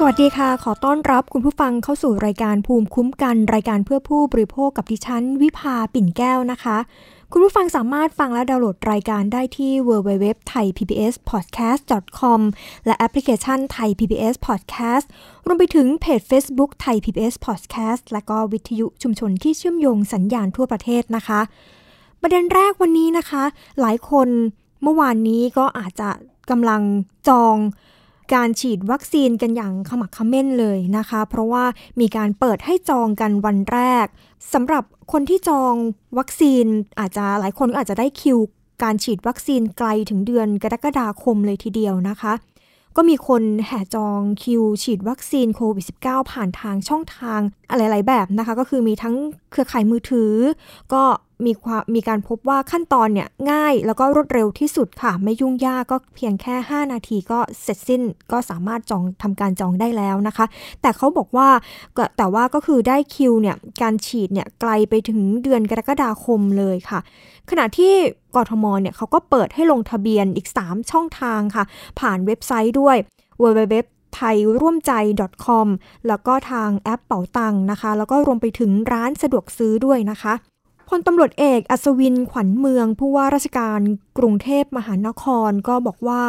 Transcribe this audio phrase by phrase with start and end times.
[0.00, 6.76] สวัสดีค่ะ ขอต้อนรับคุณผู้ฟังเข้าสู่รายการภูมิคุ้มกัน รายการเพื่อผู้บริโภคกับดิฉัน วิภาปิ่นแก้วนะคะ
[7.32, 12.40] คุณผู้ฟังสามารถฟังและดาวน์โหลดรายการได้ที่ www.thaipbspodcast.com
[12.86, 15.06] และแอปพลิเคชัน Thai PBS Podcast
[15.46, 21.40] รวมไปถึงเพจ Facebook Thai PBS Podcast และก็วิทยุชุมชนที่เชื่อมโยงสัญญาณทั่วประเทศนะคะ
[22.20, 23.44] ประเด็นแรกวันนี้นะคะ
[23.80, 24.28] หลายคน
[24.82, 26.10] เมื่อวานนี้ก็อาจจะ
[26.50, 26.82] กำลัง
[27.30, 27.56] จอง
[28.34, 31.64] การฉีดวัคซีนกันอย่างขมักขม้นเลยนะคะ เพราะว่า
[32.00, 34.06] มีการเปิดให้จองกันวันแรก
[34.52, 35.74] สำหรับคนที่จอง
[36.18, 36.64] วัคซีน
[37.00, 38.38] อาจจะหลายคนอาจจะได้คิว
[38.82, 42.32] การฉีดวัคซีนไกลถึงเดือนกรกฎาคมเลยทีเดียวนะคะ
[42.96, 49.16] ก็มีคนแห่จองคิวฉีดวัคซีนโควิด -19 ผ่านทางช่องทางอะไรหลายแบบนะคะ ก็คือมีทั้ง
[49.50, 50.32] เครือข่ายมือถือ
[50.92, 51.02] ก็
[51.46, 60.46] มีความมีการพบว่าขั้นตอนเนี่ยง่ายแล้วก็รวดเร็วที่สุดค่ะ ไม่ยุ่งยากก็เพียงแค่ 5 นาทีก็เสร็จสิ้นก็สามารถจองทำการจองได้แล้วนะคะ
[60.82, 61.48] แต่เขาบอกว่า
[62.18, 67.00] แต่ว่าก็คือได้คิวเนี่ยการฉีดเนี่ยไกลไปถึงเดือนกรกฎาคมเลยค่ะ
[67.50, 67.94] ขณะที่
[68.38, 71.64] กทมเนี่ยเขาก็เปิดให้ลงทะเบียนอีก 3 ช่องทางค่ะ
[72.00, 72.96] ผ่านเว็บไซต์ด้วย
[73.42, 73.76] www
[74.16, 74.92] ไทยร่วมใจ
[75.44, 75.66] .com
[76.08, 80.34] แล้วก็ทางแอปเป๋าตังนะคะ แล้วก็รวมไปถึงร้านสะดวกซื้อด้วยนะคะ
[80.88, 83.80] พลตำรวจเอกอัศวินขวัญเมือง ผู้ว่าราชการ
[84.18, 86.22] กรุงเทพมหานครก็บอกว่า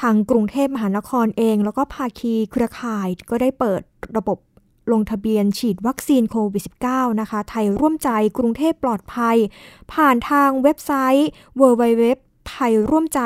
[0.00, 3.82] ทางกรุงเทพมหานครเอง แล้วก็ภาคีเครือข่ายก็ได้เปิด
[4.16, 4.38] ระบบ
[4.92, 9.36] ลงทะเบียนฉีดวัคซีนโควิด -19 นะคะ ไทยร่วมใจกรุงเทพปลอดภัย
[9.92, 11.28] ผ่านทางเว็บไซต์
[11.60, 12.04] www
[12.54, 13.20] ไทยร่วมใจ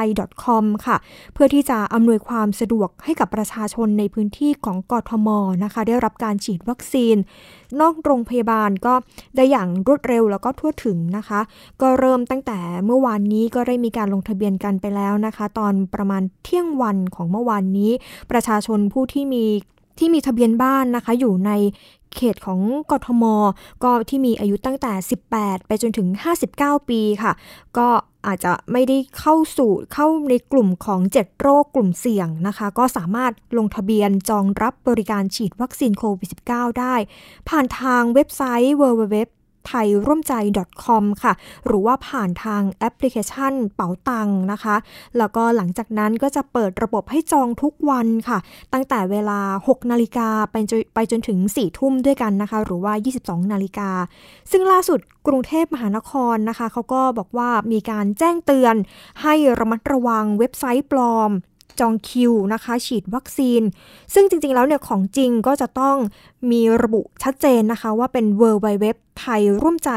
[0.44, 0.96] .com ค่ะ
[1.34, 5.28] เพื่อที่จะอำนวยความสะดวกให้กับประชาชนในพื้นที่ของกทม
[5.64, 7.16] นะคะ ได้รับการฉีดวัคซีน
[7.80, 8.94] นอกโรงพยาบาลก็
[9.36, 11.40] ได้อย่างรวดเร็วแล้วก็ทั่วถึงนะคะ
[11.80, 17.90] ก็เริ่มตั้งแต่เมื่อวานนี้ก็ได้มีการลงทะเบียนกันไปแล้วนะคะ ตอนประมาณเที่ยงวันของเมื่อวานนี้
[18.30, 19.44] ประชาชนผู้ที่มี
[19.98, 21.52] ที่มีทะเบียนบ้านนะคะ อยู่ใน
[22.14, 22.60] เขตของ
[22.90, 23.24] กทม
[23.82, 24.92] ก็ที่มีอายุตั้งแต่
[25.30, 26.08] 18 ไปจนถึง
[26.48, 27.32] 59 ปีค่ะ
[27.78, 27.88] ก็
[28.26, 36.94] อาจจะไม่ได้เข้าสู่เข้าในกลุ่มของ 7 โรคกลุ่มเสี่ยงนะคะ ก็สามารถลงทะเบียนจองรับบริการฉีดวัคซีนโควิด -19 ได้
[37.48, 39.16] ผ่านทางเว็บไซต์ www
[39.68, 40.34] ไทยร่วมใจ
[40.84, 41.32] .com ค่ะ
[41.66, 44.76] หรือว่าผ่านทางแอปพลิเคชันเป๋าตังนะคะ
[45.18, 48.38] แล้วก็หลังจากนั้นก็จะเปิดระบบให้จองทุกวันค่ะ
[48.72, 52.92] ตั้งแต่เวลา 6 นาฬิกาไปจนไปจนถึง 4 ทุ่มด้วยกันนะคะ หรือว่า
[53.22, 53.90] 22 นาฬิกา
[54.50, 58.74] ซึ่งล่าสุดกรุงเทพมหานครนะคะ เขาก็บอกว่ามีการแจ้งเตือน
[59.22, 61.30] ให้ระมัดระวังเว็บไซต์ปลอม
[61.80, 63.62] จองคิวนะคะ ฉีดวัคซีน
[64.14, 65.96] ซึ่งจริงๆแล้วเนี่ยของจริงก็จะต้อง
[66.50, 68.86] มีระบุชัดเจนนะคะ ว่าเป็น w w w
[69.20, 69.90] ไทยร่วมใจ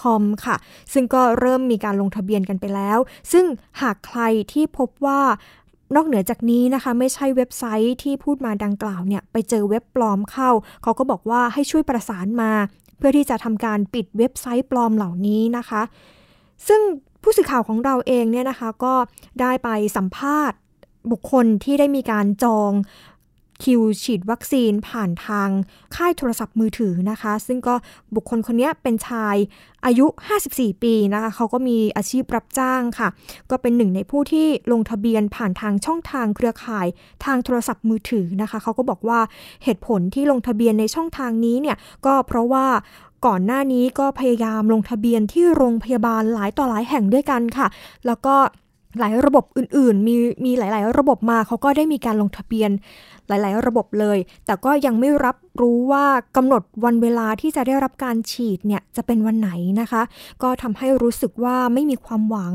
[0.00, 0.56] .com ค่ะ
[0.92, 2.98] ซึ่งก็เริ่มมีการลงทะเบียนกันไปแล้ว
[3.32, 3.44] ซึ่ง
[3.82, 4.20] หากใคร
[4.52, 5.20] ที่พบว่า
[5.96, 10.50] นอกเหนือจากนี้นะคะ ไม่ใช่เว็บไซต์ที่พูดมาดังกล่าวเนี่ยไปเจอเว็บปลอมเข้า
[10.82, 12.52] เขาก็บอกว่าให้ช่วยประสานมา
[12.98, 15.82] เพื่อที่จะทำการปิดเว็บไซต์ปลอมเหล่านี้นะคะ
[16.68, 16.80] ซึ่ง
[17.22, 18.94] ผู้สื่อข่าวของเราเองเนี่ยนะคะก็
[19.40, 20.58] ได้ไปสัมภาษณ์
[21.10, 22.72] บุคคลที่ได้มีการจอง
[23.62, 25.48] คิวฉีดวัคซีนผ่านทาง
[25.96, 27.74] ค่ายโทรศัพท์มือถือนะคะ ซึ่งก็
[28.14, 29.36] บุคคลคนนี้เป็นชาย
[29.86, 30.06] อายุ
[30.44, 33.08] 54 ปีนะคะ เขาก็มีอาชีพรับจ้างค่ะ
[33.50, 36.86] ก็เป็นหนึ่งในผู้ที่ลงทะเบียนผ่านทางช่องทางเครือข่าย
[37.24, 39.20] ทางโทรศัพท์มือถือนะคะ เขาก็บอกว่า
[39.64, 41.76] เหตุผลที่ลงทะเบียนในช่องทางนี้เนี่ย
[42.06, 42.66] ก็เพราะว่า
[43.26, 47.66] ก่อนหน้านี้ก็พยายามลงทะเบียนที่โรงพยาบาลหลายต่อหลายแห่งด้วยกันค่ะ
[48.06, 48.36] แล้วก็
[48.98, 50.14] หลายระบบอื่นๆ มี
[50.44, 52.70] มีหลาย ๆ ระบบมาเขาก็ได้มีการลงทะเบียน
[53.28, 56.04] หลาย ๆ ระบบเลย แต่ก็ยังไม่รับรู้ว่า
[56.36, 60.02] กำหนดวันเวลาที่จะได้รับการฉีดเนี่ยจะเป็นวันไหนนะคะ
[60.42, 62.54] ก็ทำให้รู้สึกว่าไม่มีความหวัง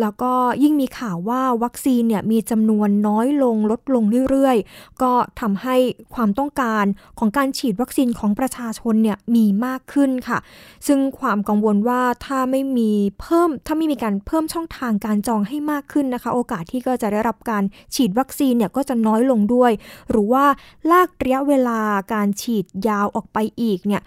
[0.00, 0.32] แล้วก็
[0.62, 5.76] ยิ่งมีข่าวว่าวัคซีนเนี่ยมีจำนวนน้อยลงลดลงเรื่อยๆ ก็ทำให้
[6.14, 6.84] ความต้องการ
[7.18, 10.38] ของการฉีดวัคซีนของประชาชนเนี่ยมีมากขึ้นค่ะ
[10.86, 12.90] ซึ่งความกังวลว่าถ้าไม่มี
[13.20, 17.64] เพิ่มถ้าไม่มีการเพิ่มช่องทางการจองให้มากขึ้นนะคะ โอกาสที่ก็จะได้รับการ
[17.94, 19.72] ฉีดวัคซีนเนี่ยก็จะน้อยลงด้วย
[20.10, 20.44] หรือว่า
[20.90, 21.80] ลากระยะเวลา
[22.14, 24.02] การฉีดยาวออกไปอีกเนี่ย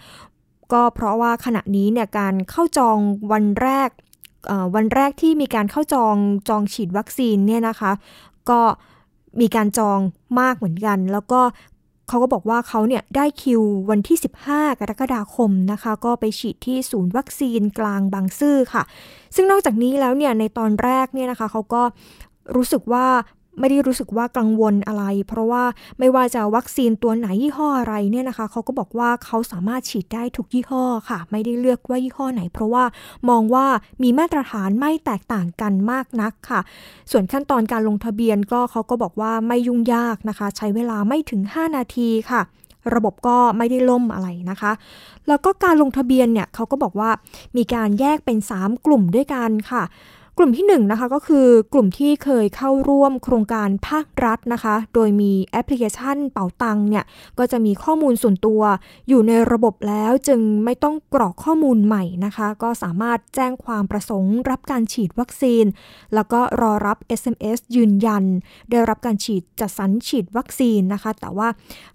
[0.72, 2.98] ก็เพราะว่าขณะนี้เนี่ยการเข้าจอง
[3.32, 3.90] วันแรก
[4.74, 6.16] วันแรกที่มีการเข้าจอง
[6.48, 7.92] จองฉีดวัคซีนเนี่ยนะคะ
[8.50, 8.60] ก็
[9.40, 9.98] มีการจอง
[10.40, 11.40] มากเหมือนกัน แล้วก็
[12.08, 14.18] เขาก็บอกว่าเขาเนี่ยได้คิววันที่
[14.48, 18.82] 15 กรกฎาคมนะคะ ก็ไปฉีดที่ศูนย์วัคซีนกลางบางซื่อค่ะ
[19.34, 21.82] ซึ่งนอกจากนี้แล้วเนี่ยในตอนแรกเนี่ยนะคะเขาก็
[22.56, 23.06] รู้สึกว่า
[23.58, 25.64] ไม่ได้รู้สึกว่ากังวลอะไร เพราะว่า
[25.98, 32.84] ไม่ว่าจะวัคซีนตัวไหนยี่ห้ออะไรเนี่ยนะคะเขาก็บอกว่าเขาสามารถฉีดได้ทุกยี่ห้อค่ะ ไม่ได้เลือกว่ายี่ห้อไหน เพราะว่า
[33.28, 33.66] มองว่า
[34.02, 36.60] มีมาตรฐานไม่แตกต่างกันมากนักค่ะ
[37.10, 42.42] ส่วนขั้นตอนการลงทะเบียนก็เขาก็บอกว่าไม่ยุ่งยากนะคะ ใช้เวลาไม่ถึง 5 นาทีค่ะ
[42.94, 44.72] ระบบก็ไม่ได้ล่มอะไรนะคะ
[45.28, 47.10] แล้วก็การลงทะเบียนเนี่ยเขาก็บอกว่า
[47.56, 49.82] มีการแยกเป็น 3 กลุ่มด้วยกันค่ะ
[50.38, 57.04] กลุ่มที่1นนะคะก็คือกลุ่มที่เคยเข้าร่วมโครงการภาครัฐนะคะ โดยมีแอปพลิเคชันเป๋าตังเนี่ย
[57.38, 58.62] ก็จะมีข้อมูลส่วนตัว
[59.08, 65.64] อยู่ในระบบแล้วจึงไม่ต้องกรอกข้อมูลใหม่นะคะ ก็สามารถแจ้งความประสงค์รับการฉีดวัคซีน
[66.14, 68.24] แล้วก็รอรับ SMS ยืนยัน
[68.70, 71.48] ได้รับการฉีดจัดสรรฉีดวัคซีนนะคะ แต่ว่า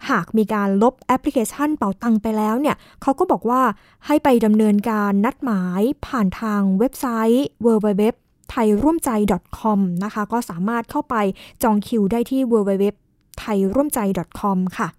[0.10, 3.62] หากมีการลบแอปพลิเคชันเป๋าตังไปแล้วเนี่ยเขาก็บอกว่า
[4.06, 8.04] ให้ไปดำเนินการนัดหมายผ่านทางเว็บไซต์ www
[8.52, 9.12] ไทยร่วมใจ
[9.60, 11.16] .com นะคะ ก็สามารถเข้าไป
[11.64, 12.86] จองคิวได้ที่ www
[13.40, 14.00] ไทยร่วมใจ
[14.40, 14.90] .com ค่ะ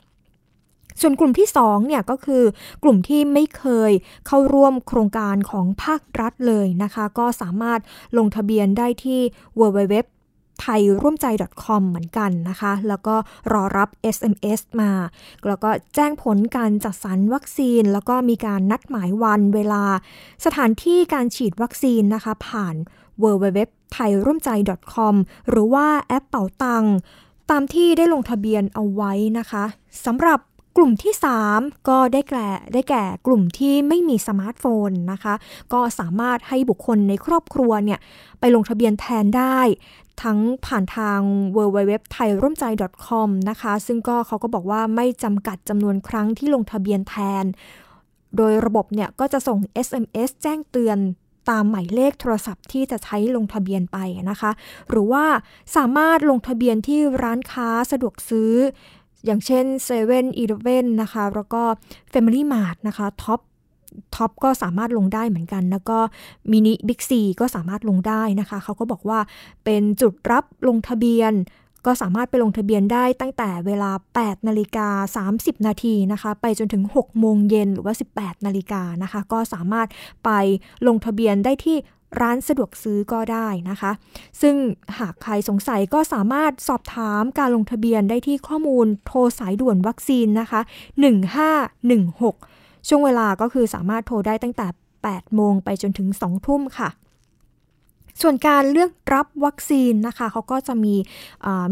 [1.00, 2.42] ส่วนกลุ่มที่2เนี่ยก็คือ
[2.82, 3.92] กลุ่มที่ไม่เคย
[4.26, 7.80] เข้าร่วมโครงการของภาครัฐเลยนะคะ ก็สามารถ
[8.18, 9.20] ลงทะเบียนได้ที่
[9.60, 9.94] www
[10.60, 11.26] ไทยร่วมใจ
[11.64, 13.16] .com เหมือนกันนะคะ แล้วก็
[13.52, 14.92] รอรับ SMS มา
[15.46, 19.84] แล้วก็แจ้งผลการจัดสรรวัคซีน แล้วก็มีการนัดหมายวันเวลา
[20.44, 22.74] สถานที่การฉีดวัคซีนนะคะ ผ่าน
[23.22, 23.58] www
[23.92, 24.50] ไทยร่วมใจ
[24.94, 25.14] .com
[25.48, 26.84] หรือว่าแอปเป๋าตัง
[27.50, 29.64] ตามที่ได้ลงทะเบียนเอาไว้นะคะ
[30.04, 30.38] สำหรับ
[30.76, 31.14] กลุ่มที่
[31.50, 35.34] 3 ก็ได้แก่ได้แก่กลุ่มที่ไม่มีสมาร์ทโฟนนะคะ
[35.72, 37.98] ก็สามารถให้บุคคลในครอบครัวเนี่ย
[38.40, 39.58] ไปลงทะเบียนแทนได้
[40.22, 41.20] ทั้งผ่านทาง
[41.56, 42.64] w w w ไทยร่วมใจ
[43.06, 47.44] .com นะคะ ซึ่งก็เขาก็บอกว่าไม่จำกัดจำนวนครั้งที่ลงทะเบียนแทน
[48.36, 50.98] โดยระบบเนี่ยก็จะส่ง SMS แจ้งเตือน
[51.50, 53.98] ตามหมายเลขโทรศัพท์ที่จะใช้ลงทะเบียนไป
[54.30, 54.50] นะคะ
[54.90, 55.24] หรือว่า
[55.76, 58.52] สามารถลงทะเบียนที่ร้านค้าสะดวกซื้อ
[59.24, 60.24] อย่างเช่น7 e เ e ่ e
[60.82, 61.62] อนะคะ แล้วก็
[62.12, 63.40] Family Mart นะคะท็อป
[64.14, 65.98] ท็อปก็สามารถลงได้เหมือนกัน แล้วก็
[66.50, 69.18] มินิบิ๊กซีก็สามารถลงได้นะคะ เขาก็บอกว่า
[69.64, 71.32] เป็นจุดรับลงทะเบียน
[71.88, 73.90] ก็สามารถไปลงทะเบียนได้ตั้งแต่เวลา
[74.20, 79.88] 8 นาฬิกา 30 นาทีนะคะ ไปจนถึง 6 โมงเย็นหรือว่า 18 นาฬิกานะคะ ก็สามารถ
[80.24, 80.30] ไป
[80.86, 81.76] ลงทะเบียนได้ที่
[82.20, 83.92] ร้านสะดวกซื้อก็ได้นะคะ
[84.40, 84.54] ซึ่ง
[84.98, 90.60] หากใครสงสัยก็สามารถสอบถามการลงทะเบียนได้ที่ข้อมูลโทรสายด่วนวัคซีนนะคะ
[91.94, 94.66] 1516 ช่วงเวลาก็คือสามารถโทรได้ตั้งแต่
[95.02, 96.90] 8 โมงไปจนถึง 2 ทุ่มค่ะ
[98.22, 100.94] ส่วนการเลือกรับวัคซีนนะคะเขาก็จะมี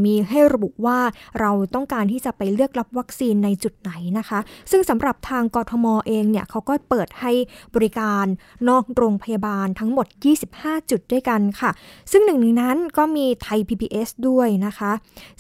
[0.05, 0.99] มีให้ระบุว่า
[1.41, 4.39] เราต้องการที่จะไปเลือกรับวัคซีนในจุดไหนนะคะ
[4.71, 7.33] ซึ่งสำหรับทางกทมเองเนี่ยเขาก็เปิดให้
[7.75, 8.25] บริการ
[8.69, 10.07] นอกโรงพยาบาลทั้งหมด
[10.49, 11.71] 25 จุดด้วยกันค่ะ
[12.13, 14.93] ซึ่งหนึ่งในนั้นก็มีไทย PPS ด้วยนะคะ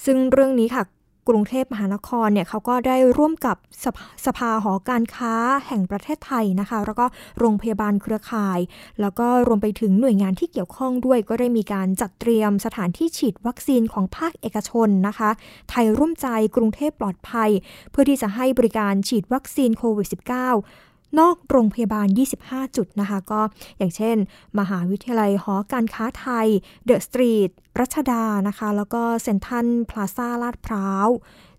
[0.04, 0.82] ซึ่งเรื่องนี้ค่ะ
[1.28, 3.86] กรุงเทพมหานครเนี่ยเขาก็ได้ร่วมกับส
[4.26, 5.34] สภาหอการค้า
[5.66, 7.06] แห่งประเทศไทยนะคะ แล้วก็
[7.38, 8.58] โรงพยาบาลเครือข่าย
[9.00, 15.30] แล้วก็รวมไปถึงหน่วยงานที่เกี่ยวข้องด้วย ก็ได้มีการจัดเตรียมสถานที่ฉีดวัคซีนของภาคเอกชนนะคะ
[15.70, 17.50] ไทยร่วมใจกรุงเทพปลอดภัย
[17.90, 22.06] เพื่อที่จะให้บริการฉีดวัคซีนโควิด -19 นอกโรงพยาบาล
[22.42, 23.40] 25 จุดนะคะ ก็
[23.78, 24.16] อย่างเช่น
[24.58, 26.46] มหาวิทยาลัยหอการค้าไทย
[26.84, 27.48] เดอะสตรีท
[27.80, 31.08] รัชดานะคะ แล้วก็เซ็นทรัลพลาซ่าลาดพร้าว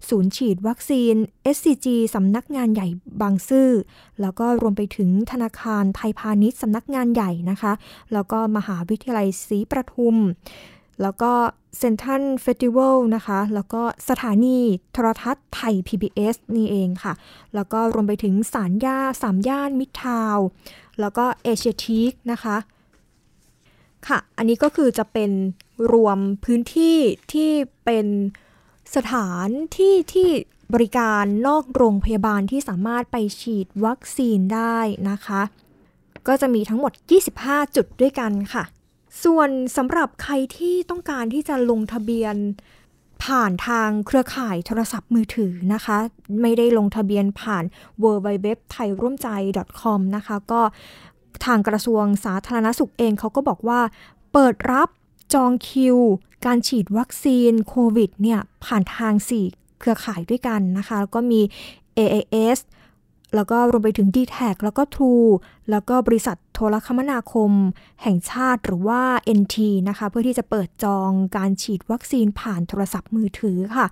[0.09, 1.15] ศูนย์ฉีดวัคซีน
[1.55, 2.87] SCG สำนักงานใหญ่
[3.21, 3.69] บางซื่อ
[4.21, 7.73] แล้วก็รวมไปถึงธนาคารไทยพาณิชย์สำนักงานใหญ่นะคะ
[8.13, 10.15] แล้วก็มหาวิทยาลัยศรีประทุม
[11.01, 11.31] แล้วก็
[11.77, 14.59] เซ็นทรัลเฟสติวัลนะคะ แล้วก็สถานี
[14.93, 17.13] โทรทัศน์ไทย PBS นี่เองค่ะ
[17.55, 20.37] แล้วก็รวมไปถึงสามย่าสามย่านมิตรทาวน์
[20.99, 22.57] แล้วก็เอเชียทีกนะคะ
[24.07, 25.31] ค่ะ อันนี้ก็คือจะเป็น
[25.93, 26.97] รวมพื้นที่
[27.33, 27.51] ที่
[27.85, 28.07] เป็น
[28.95, 30.29] สถานที่ที่
[30.73, 34.77] บริการนอกโรงพยาบาลที่สามารถไปฉีดวัคซีนได้
[35.09, 35.41] นะคะ
[36.27, 36.91] ก็จะมีทั้งหมด
[37.33, 38.63] 25 จุดด้วยกันค่ะ
[39.23, 42.35] ส่วนสำหรับใครที่ต้องการที่จะลงทะเบียน
[43.23, 45.97] ผ่านทางเครือข่ายโทรศัพท์มือถือนะคะ
[46.41, 47.63] ไม่ได้ลงทะเบียนผ่าน
[48.03, 49.41] w w w t h a i r o m j a i
[49.81, 50.61] .com นะคะ ก็
[51.45, 53.79] ทางกระทรวงสาธารณสุขเองเขาก็บอกว่า
[54.33, 54.89] เปิดรับ
[55.33, 55.97] จองคิว
[56.45, 59.13] การฉีดวัคซีนโควิดเนี่ยผ่านทาง
[59.47, 61.41] 4 เครือข่ายด้วยกันนะคะ แล้วก็มี
[61.97, 62.59] AAS
[63.35, 65.29] แล้วก็รวมไปถึง d t แทแล้วก็ True
[65.71, 67.51] แล้วก็บริษัทโทรคมนาคม
[68.03, 69.01] แห่งชาติหรือว่า
[69.39, 69.57] NT
[69.89, 73.87] นะคะ เพื่อที่จะเปิดจองการฉีดวัคซีนผ่านโทรศัพท์มือถือค่ะ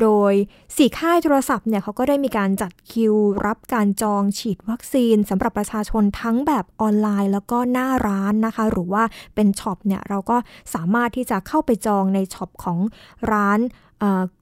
[0.00, 0.32] โดย
[0.76, 3.14] สี่ค่ายโทรศัพท์เนี่ยเขาก็ได้มีการจัดคิว
[3.46, 9.02] รับการจองฉีดวัคซีนสำหรับประชาชนทั้งแบบออนไลน์แล้วก็หน้าร้านนะคะ หรือว่า
[9.34, 10.36] เป็นช็อปเนี่ยเราก็
[10.74, 12.78] สามารถที่จะเข้าไปจองในช็อปของ
[13.32, 13.60] ร้าน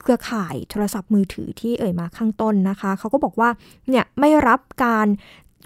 [0.03, 3.50] เครือข่ายโทรศัพท์มือถือที่เอ่ยมาข้างต้นนะคะ เขาก็บอกว่า
[3.88, 5.09] เนี่ยไม่รับการ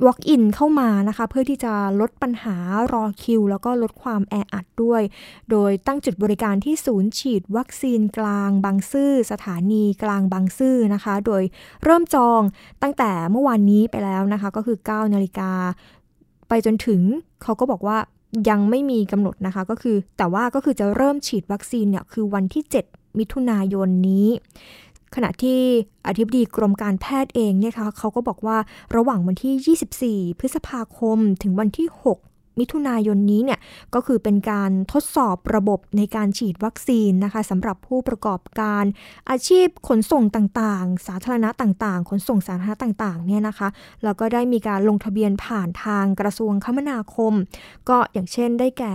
[0.06, 2.56] walk in เข้ามานะคะ เพื่อที่จะลดปัญหา
[2.92, 5.02] รอคิว แล้วก็ลดความแออัดด้วย
[5.50, 11.42] โดยตั้งจุดบริการที่ศูนย์ฉีดวัคซีนกลางบางซื่อสถานีกลางบางซื่อนะคะ โดย
[11.84, 12.42] เริ่มจอง
[12.82, 15.52] ตั้งแต่เมื่อวานนี้ไปแล้วนะคะ ก็คือ 9 นาฬิกา
[16.48, 17.00] ไปจนถึง
[17.42, 17.98] เขาก็บอกว่า
[18.48, 24.28] ยังไม่มีกำหนดนะคะ ก็คือแต่ว่าก็คือจะเริ่มฉีดวัคซีนเนี่ยคือวันที่ 7 มิถุนายนนี้
[25.14, 25.60] ขณะที่
[26.06, 28.56] อธิบดีกรมการแพทย์เองเนี่ยคะเขาก็บอกว่า
[28.96, 33.60] ระหว่างวันที่ 24 พฤษภาคมถึงวันที่ 6 มิถุนายนนี้เนี่ย
[33.94, 38.84] ก็คือเป็นการทดสอบระบบในการฉีดวัคซีนนะคะสำหรับผู้ประกอบการ
[39.30, 43.68] อาชีพขนส่งต่างๆ สาธารณะต่างๆ ขนส่งสาธารณะต่างๆเนี่ยนะคะ
[44.04, 47.32] แล้วก็ได้มีการลงทะเบียนผ่านทางกระทรวงคมนาคม
[47.88, 48.94] ก็อย่างเช่นได้แก่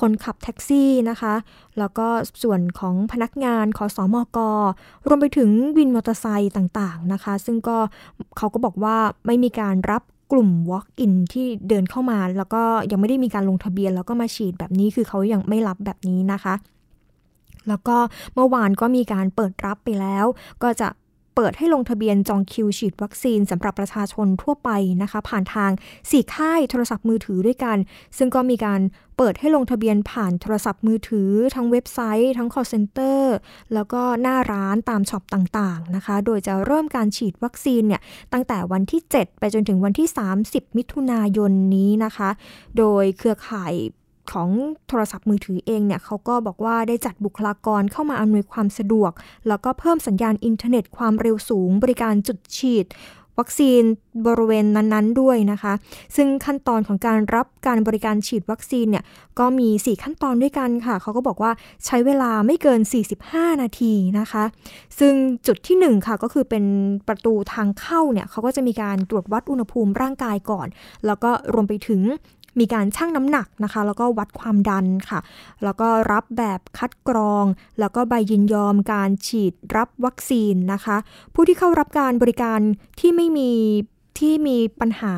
[0.00, 1.34] คนขับแท็กซี่นะคะ
[1.78, 2.06] แล้วก็
[2.42, 4.38] ส่วนของพนักงานขอสอมอก
[5.06, 7.78] รวมไปถึงวินมอเตอร์ไซค์ต่างๆนะคะ ซึ่งก็
[8.36, 10.02] เขาก็บอกว่าไม่มีการรับ
[10.32, 16.54] กลุ่ม walk-in ที่เดินเข้ามา แล้วก็ยังไม่ได้มีการลงทะเบียน แล้วก็มาฉีดแบบนี้คือเขายังไม่รับแบบนี้นะคะ
[17.68, 17.96] แล้วก็
[18.34, 20.26] เมื่อวานก็มีการเปิดรับไปแล้ว
[20.62, 20.88] ก็จะ
[21.34, 24.70] เปิดให้ลงทะเบียนจองคิวฉีดวัคซีนสำหรับประชาชนทั่วไป
[25.02, 25.70] นะคะ ผ่านทาง
[26.02, 27.76] 4ค่ายโทรศัพท์มือถือด้วยกัน
[28.18, 28.80] ซึ่งก็มีการ
[29.16, 33.20] เปิดให้ลงทะเบียนผ่านโทรศัพท์มือถือ ทั้งเว็บไซต์ ทั้ง call center
[33.74, 38.00] แล้วก็หน้าร้านตามช็อปต่างๆนะคะ โดยจะเริ่มการฉีดวัคซีนเนี่ย
[38.32, 40.08] ตั้งแต่วันที่ 7 ไปจนถึงวันที่
[40.42, 42.30] 30 มิถุนายนนี้นะคะ
[42.78, 43.74] โดยเครือข่าย
[44.30, 44.48] ของ
[44.88, 49.12] โทรศัพท์มือถือเองเนี่ยเขาก็บอกว่าได้จัดบุคลากรเข้ามาอำนวยความสะดวก
[49.48, 52.86] แล้วก็เพิ่มสัญญาณอินเทอร์เน็ตความเร็วสูง บริการจุดฉีด
[53.38, 53.82] วัคซีน
[54.26, 55.72] บริเวณนั้นๆด้วยนะคะ
[56.16, 59.04] ซึ่งขั้นตอนของการรับการบริการฉีดวัคซีนเนี่ย
[59.38, 61.52] ก็มี 4 ขั้นตอนด้วยกันค่ะ เขาก็บอกว่า
[61.86, 62.80] ใช้เวลาไม่เกิน
[63.20, 64.44] 45 นาทีนะคะ
[64.98, 65.14] ซึ่ง
[65.46, 66.64] จุดที่ 1 ค่ะก็คือเป็น
[67.08, 70.66] ประตูทางเข้าเนี่ยเขาก็จะมีการตรวจวัดอุณหภูมิร่างกายก่อน
[71.06, 72.02] แล้วก็รวมไปถึง
[72.58, 75.20] มีการชั่งน้ำหนักนะคะ แล้วก็วัดความดันค่ะ
[75.64, 77.44] แล้วก็รับแบบคัดกรอง
[77.80, 80.96] แล้วก็ใบยินยอมการฉีดรับวัคซีนนะคะ
[81.34, 82.60] ผู้ที่เข้ารับการบริการ
[83.00, 83.50] ที่ไม่มี
[84.18, 85.14] ที่มีปัญหา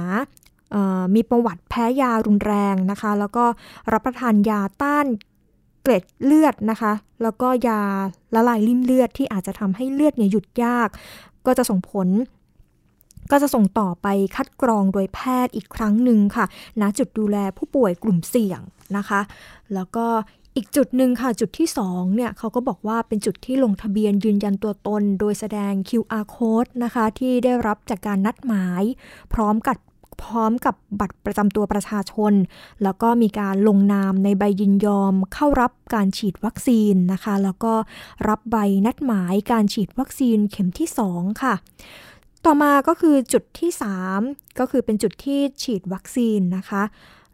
[1.15, 3.45] มีประวัติแพ้ยารุนแรงนะคะ แล้วก็
[3.93, 5.07] รับประทานยาต้าน
[5.83, 7.81] เกล็ดเลือดนะคะ แล้วก็ยา
[8.35, 10.89] ละลายริ่มเลือดที่อาจจะทำให้เลือดเนี่ยหยุดยาก
[11.47, 12.09] ก็จะส่งผล
[13.31, 16.47] ก็จะส่งต่อไปคัดกรองโดยแพทย์อีกครั้งหนึ่งค่ะ
[16.81, 18.61] ณจุดดูแลผู้ป่วยกลุ่มเสี่ยง
[18.97, 19.21] นะคะ
[19.75, 20.07] แล้วก็
[20.57, 28.83] อีกจุดหนึ่งค่ะ จุดที่2เนี่ยเขาก็บอกว่าเป็นจุดที่ลงทะเบียนยืนยันตัวตน โดยแสดง QR code นะคะ ที่ได้รับจากการนัดหมาย
[29.33, 29.77] พร้อมกับ
[30.23, 32.33] พร้อมกับบัตรประจำตัวประชาชน
[32.83, 37.75] แล้วก็มีการลงนามในใบยินยอมเข้ารับการฉีดวัคซีนนะคะ แล้วก็
[38.29, 41.55] รับใบนัดหมายการฉีดวัคซีนเข็มที่ 2 ค่ะ
[42.49, 43.71] ต่อมาก็คือจุดที่
[44.15, 46.83] 3 ก็คือเป็นจุดที่ฉีดวัคซีนนะคะ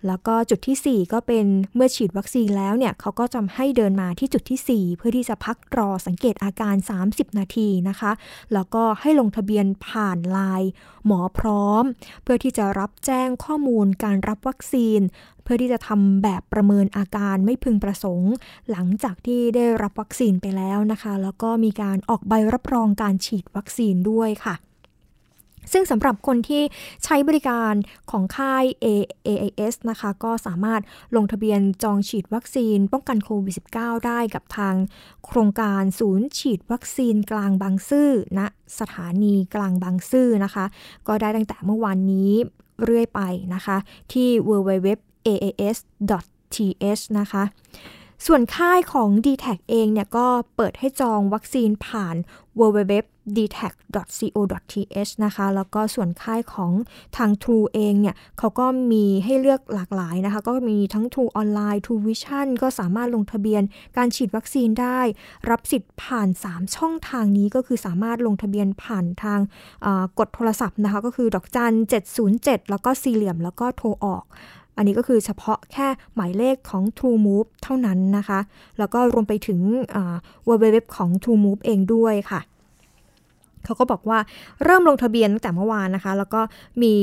[0.07, 6.75] แล้วก็จุดที่ 4 ก็เป็นเมื่อฉีดวัคซีนแล้วเนี่ยเขาก็จะให้เดินมาที่จุดที่ 4 เพื่อที่จะพักรอสังเกตอาการ
[7.07, 8.13] 30 นาทีนะคะ
[8.53, 10.71] แล้วก็ให้ลงทะเบียนผ่านไลน์
[11.07, 11.85] หมอพร้อม
[12.23, 15.01] เพื่อที่จะรับแจ้งข้อมูลการรับวัคซีน
[15.43, 18.33] เพื่อที่จะทำแบบประเมินอาการไม่พึงประสงค์
[18.71, 24.57] หลังจากที่ได้รับวัคซีนไปแล้วนะคะ แล้วก็มีการออกใบรับรองการฉีดวัคซีนด้วยค่ะ
[25.73, 26.63] ซึ่งสำหรับคนที่
[27.05, 27.75] ใช้บริการ
[28.11, 30.81] ของค่าย AAS นะคะ ก็สามารถ
[31.17, 34.75] ลงทะเบียนจองฉีดวัคซีน ป้องกันโควิด -19 ได้กับทาง
[35.27, 38.47] โครงการศูนย์ฉีดวัคซีนกลางบางซื่อณนะ
[38.81, 40.65] สถานีกลางบางซื่อนะคะ
[41.09, 42.33] ก็ได้ตั้งแต่เมื่อวานนี้
[42.85, 43.21] เรื่อยไป
[43.55, 43.77] นะคะ
[44.13, 45.83] ที่ www.aas.th
[47.19, 47.43] นะคะ
[48.27, 52.17] ส่วนค่ายของ d t แทเองเนี่ยก็เปิดให้จองวัคซีนผ่าน
[52.59, 52.95] www
[53.37, 56.73] dtac.co.th นะคะ แล้วก็ส่วนค่ายของ
[57.17, 63.63] ทาง True เองเนี่ยเขาก็มีให้เลือกหลากหลายนะคะ ก็มีทั้ง True ออนไลน์ True Vision ก็สามารถลงทะเบียน
[63.97, 65.01] การฉีดวัคซีนได้
[65.51, 69.41] รับสิทธิ์ผ่าน 3 ช่องทางนี้ก็คือสามารถลงทะเบียนผ่านทาง
[70.19, 71.75] กดโทรศัพท์นะคะ ก็คือดอกจัน
[72.21, 74.25] 707 แล้วก็สี่เหลี่ยมแล้วก็โทรออก
[74.77, 78.41] อันนี้ก็คือเฉพาะแค่หมายเลขของ True Move เท่านั้นนะคะ
[78.79, 79.61] แล้วก็รวมไปถึง
[80.47, 82.41] เว็บของ True Move เองด้วยค่ะ
[83.65, 84.19] เขาก็บอกว่า
[84.65, 86.41] เริ่มลงทะเบียนตั้งแต่เมื่อวานนะคะ แล้วก็
[86.83, 86.95] มี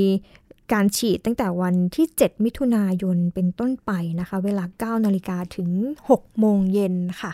[0.74, 5.70] การฉีดตั้งแต่วันที่ 7 มิถุนายนเป็นต้นไปนะคะ เวลา 9 นาฬิกาถึง
[6.10, 7.32] 6 โมงเย็นค่ะ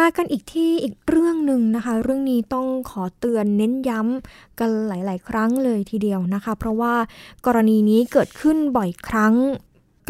[0.00, 6.94] มากันอีกที่อีกเรื่องหนึ่งนะคะ เรื่องนี้ต้องขอเตือนเน้นย้ำกันหลาย ๆ ครั้งเลยทีเดียวนะคะ เพราะว่า
[7.46, 9.34] กรณีนี้เกิดขึ้นบ่อยครั้ง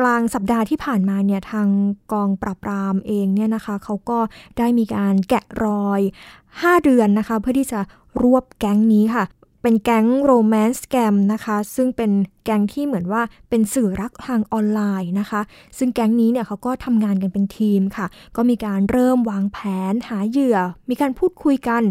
[0.01, 1.69] กลางสัปดาห์ที่ผ่านมาเนี่ยทาง
[2.13, 4.19] กองปราบปรามเองเนี่ยนะคะเขาก็
[4.59, 6.01] ได้มีการแกะรอย
[6.43, 7.81] 5 เดือนนะคะ เพื่อที่จะ
[8.23, 9.25] รวบแก๊งนี้ค่ะ
[9.63, 12.13] เป็นแก๊งโรแมนต์แกมนะคะ ซึ่งเป็น
[12.45, 15.41] แก๊งที่เหมือนว่าเป็นสื่อรักทางออนไลน์นะคะ
[15.79, 19.59] ซึ่งแก๊งนี้เนี่ยเขาก็ทำงานกันเป็นทีมค่ะ ก็มีการเริ่มวางแผ
[19.93, 20.59] นหาเหยื่อ
[20.91, 21.83] มีการพูดคุยกัน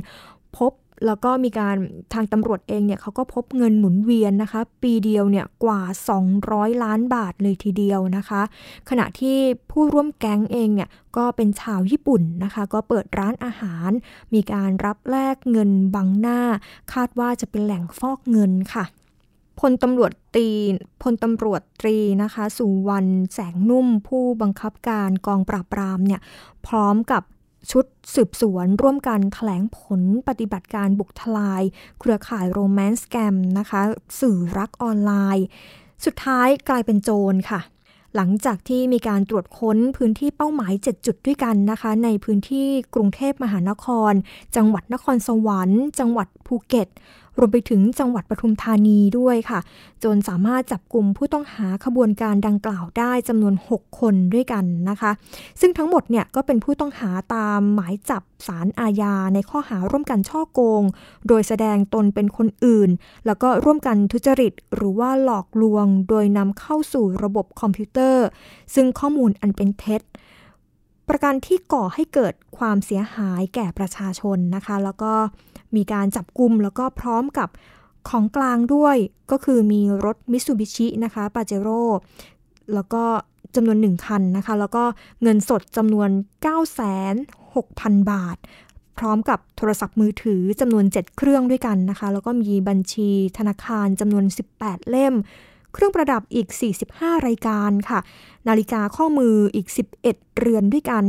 [0.58, 0.72] พบ
[1.06, 1.76] แล้วก็มีการ
[2.14, 5.82] ทางตำรวจเองเนี่ยเขาก็พบเงินหมุนเวียนนะคะ ปีเดียวเนี่ยกว่า
[6.32, 8.42] 200 ล้านบาทเลยทีเดียวนะคะ
[8.90, 9.38] ขณะที่
[9.72, 13.90] ผู้ร่วมแก๊งเองเนี่ยก็เป็นชาวญี่ปุ่นนะคะ ก็เปิดร้านอาหาร
[14.34, 16.40] มีการรับแลกเงินบังหน้า
[16.94, 18.86] คาดว่าจะเป็นแหล่งฟอกเงินค่ะ
[19.60, 20.48] พลตำรวจตี
[21.02, 26.22] พลตำรวจตรีนะคะ สุวรรณแสงนุ่มผู้บังคับการกองปราบปรามเนี่ย
[26.68, 27.24] พร้อมกับ
[27.72, 27.86] ชุด
[28.16, 31.64] สืบสวนร่วมกันถแถลงผลปฏิบัติการบุกทลาย
[32.00, 33.82] เครือข่ายโรแมนต์แกมนะคะ
[34.20, 35.46] สื่อรักออนไลน์
[36.06, 37.62] สุดท้ายกลายเป็นโจรค่ะ
[38.16, 44.14] หลังจากที่มีการตรวจค้นพื้นที่เป้าหมาย 7 จุดด้วยกันนะคะ ในพื้นที่กรุงเทพมหานคร
[44.56, 46.88] จังหวัดนครสวรรค์ จังหวัดภูเก็ต
[47.38, 49.60] รวมไปถึงจังหวัดปทุมธานีด้วยค่ะ
[50.04, 55.12] จนสามารถจับกลุ่มผู้ต้องหาขบวนการดังกล่าวได้จำนวน 6 คนด้วยกันนะคะ
[55.60, 60.84] ซึ่งทั้งหมดเนี่ยก็เป็นผู้ต้องหาตามหมายจับสารอาญาในข้อหาร่วมกันช่อโกง
[61.28, 62.90] โดยแสดงตนเป็นคนอื่น
[63.26, 68.26] แล้วก็ร่วมกันทุจริต หรือว่าหลอกลวง โดยนำเข้าสู่ระบบคอมพิวเตอร์
[68.74, 70.02] ซึ่งข้อมูลอันเป็นเท็จ
[71.10, 75.14] ประการที่ก่อให้เกิดความเสียหายแก่ประชาชนนะคะ แล้วก็
[75.76, 77.50] มีการจับกลุ่มแล้วก็พร้อมกับ
[78.10, 78.98] ของกลางด้วย
[79.32, 81.82] ก็คือมีรถมิ t ซูบิชินะคะปาเจโร่
[82.74, 83.04] แล้วก็
[83.56, 84.84] จำนวนหนึ่งคันนะคะ แล้วก็
[85.22, 86.10] เงินสดจำนวน
[86.90, 88.38] 9,600 บาท
[88.98, 94.26] พร้อมกับโทรศัพท์มือถือจำนวน 7 เครื่องด้วยกันนะคะ แล้วก็มีบัญชีธนาคารจำนวน
[94.58, 95.14] 18 เล่ม
[95.74, 96.48] เครื่องประดับอีก
[96.88, 98.00] 45 รายการค่ะ
[98.48, 99.68] นาฬิกาข้อมืออีก
[100.04, 101.06] 11 เรือนด้วยกัน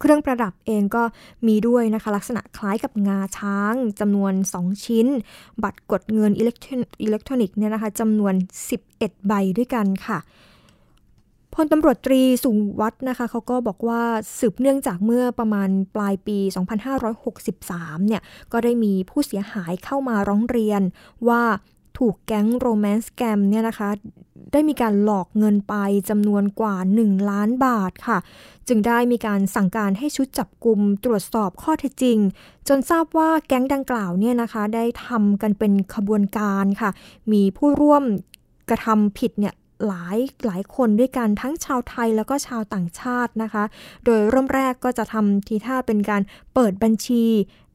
[0.00, 1.02] เครื่องประดับเองก็
[1.46, 5.06] มีด้วยนะคะ ลักษณะคล้ายกับงาช้างจำนวน 2 ชิ้น
[5.62, 6.52] บัตรกดเงินอิเล็
[7.20, 8.34] กทรอนิกส์เนี่ยนะคะจำนวน
[8.80, 10.18] 11 ใบด้วยกันค่ะ
[11.54, 14.02] พลตำรวจตรีสุวัฒนะคะเขาก็บอกว่า
[14.38, 16.38] สืบเนื่องจากเมื่อประมาณปลายปี
[17.22, 18.22] 2563 เนี่ย
[18.52, 20.82] ก็ได้มีผู้เสียหายเข้ามาร้องเรียน
[21.28, 21.42] ว่า
[22.00, 23.90] ถูกแก๊งโรแมนต์แกมเนี่ยนะคะ
[24.52, 25.74] ได้มีการหลอกเงินไป
[26.08, 28.18] จำนวนกว่า 1 ล้านบาทค่ะ
[28.68, 32.18] จึงได้มีการสั่งการให้ชุดจับกลุ่มตรวจสอบข้อเท็จจริง
[32.68, 36.90] จนทราบว่าแก๊งดังกล่าวเนี่ยนะคะได้ทำกันเป็นขบวนการค่ะ
[37.32, 38.02] มีผู้ร่วม
[38.68, 39.54] กระทำผิดเนี่ย
[39.86, 43.64] หลายหลายคนด้วยกันทั้งชาวไทยแล้วก็ชาวต่างชาตินะคะ
[44.04, 46.22] โดยเริ่มแรกก็จะทำทีท่าเป็นการ
[46.54, 47.24] เปิดบัญชี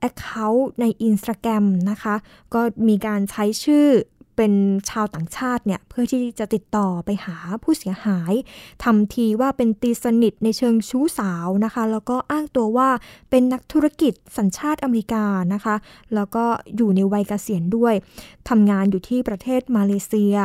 [0.10, 2.16] Account ใน Instagram นะคะ
[2.54, 3.88] ก็มีการใช้ชื่อ
[4.38, 4.54] เป็น
[4.90, 8.34] ชาวต่างชาติเนี่ยเพื่อที่จะติดต่อไปหาผู้เสียหาย
[8.84, 12.90] ทำทีว่าเป็นตีสนิทในเชิงชู้สาวนะคะ แล้วก็อ้างตัวว่า
[13.30, 15.76] เป็นนักธุรกิจสัญชาติอเมริกานะคะ
[16.16, 16.46] แล้วก็
[16.76, 17.94] อยู่ในวัยเกษียณด้วย
[18.50, 20.36] ทำงานอยู่ที่ประเทศมาเลเซีย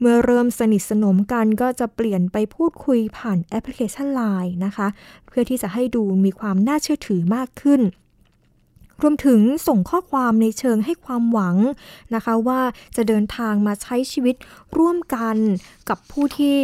[0.00, 4.86] เมื่อเริ่มสนิทสนมกันก็จะเปลี่ยนไปพูดคุยผ่านแอปพลิเคชัน Line นะคะ
[5.26, 7.80] เพื่อที่จะให้ดูมีความน่าเชื่อถือมากขึ้น
[9.02, 11.56] รวมถึงส่งข้อความในเชิงให้ความหวัง
[12.14, 12.60] นะคะว่า
[12.96, 14.36] จะเดินทางมาใช้ชีวิต
[14.78, 15.36] ร่วมกัน
[15.88, 16.56] กับผู้ที่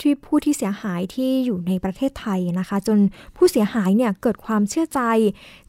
[0.00, 2.98] ที่ผู้ที่เสียหายที่อยู่ในประเทศไทยนะคะ จน
[3.36, 5.00] ผู้เสียหายเนี่ยเกิดความเชื่อใจ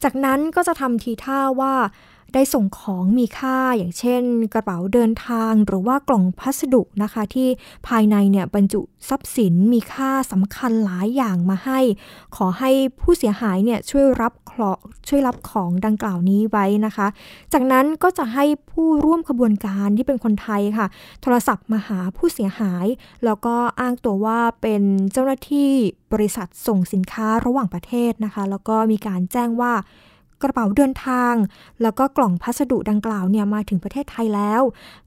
[0.04, 1.74] จากนั้นก็จะทำทีท่าว่า
[2.36, 4.22] ได้ส่งของมีค่าอย่างเช่น
[4.54, 7.48] กระเป๋าเดินทางหรือว่ากล่องพัสดุนะคะ ที่
[7.88, 11.80] ภายในเนี่ยบรรจุทรัพย์สินมีค่าสำคัญหลายอย่างมาให้
[12.36, 12.70] ขอให้
[13.00, 14.32] ผู้เสียหายเนี่ยช่วยรับ
[15.08, 17.06] ช่วยรับของดังกล่าวนี้ไว้นะคะ
[17.52, 20.86] จากนั้นก็จะให้ผู้ร่วมขบวนการที่เป็นคนไทยค่ะ
[21.22, 22.86] โทรศัพท์มาหาผู้เสียหาย
[23.24, 25.70] แล้วก็อ้างตัวว่าเป็นเจ้าหน้าที่
[26.12, 29.72] บริษัทส่งสินค้าระหว่างประเทศนะคะ แล้วก็มีการแจ้งว่า
[30.42, 31.34] กระเป๋าเดินทาง
[31.82, 34.62] แล้วก็กล่องพัสดุดังกล่าวเนี่ยมาถึงประเทศไทยแล้ว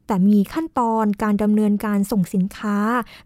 [0.07, 2.77] แต่มีขั้นตอนการดำเนินการส่งสินค้า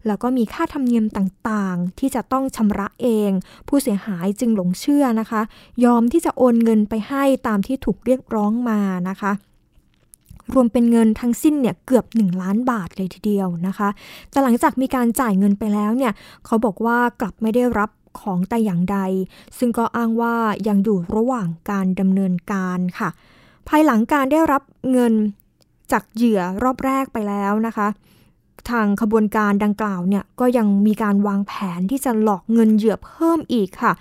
[0.06, 3.30] แล้วก็มีค่าธรรมเนียมต่างๆ ที่จะต้องชำระเอง
[3.68, 5.40] ผู้เสียหายจึงหลงเชื่อนะคะ
[5.84, 9.32] ยอมที่จะโอนเงินไปให้ตามที่ถูกเรียกร้องมานะคะ
[10.54, 13.88] รวมเป็นเงินทั้งสิ้นเนี่ยเกือบ 1 ล้านบาทเลยทีเดียวนะคะ
[14.30, 16.12] แต่หลังจากมีการจ่ายเงินไปแล้วเนี่ย
[16.46, 17.90] เขาบอกว่ากลับไม่ได้รับ
[18.20, 18.98] ของแต่อย่างใด
[19.58, 20.34] ซึ่งก็อ้างว่า
[20.68, 23.08] ยังอยู่ระหว่างการดำเนินการค่ะ
[23.68, 25.14] ภายหลังการได้รับเงิน
[25.92, 27.88] จากเหยื่อรอบแรกไปแล้วนะคะ
[28.70, 33.92] ทางขบวนการดังกล่าวเนี่ยก็ยังมีการวางแผนที่จะหลอกเงินเหยื่อเพิ่มอีกค่ะ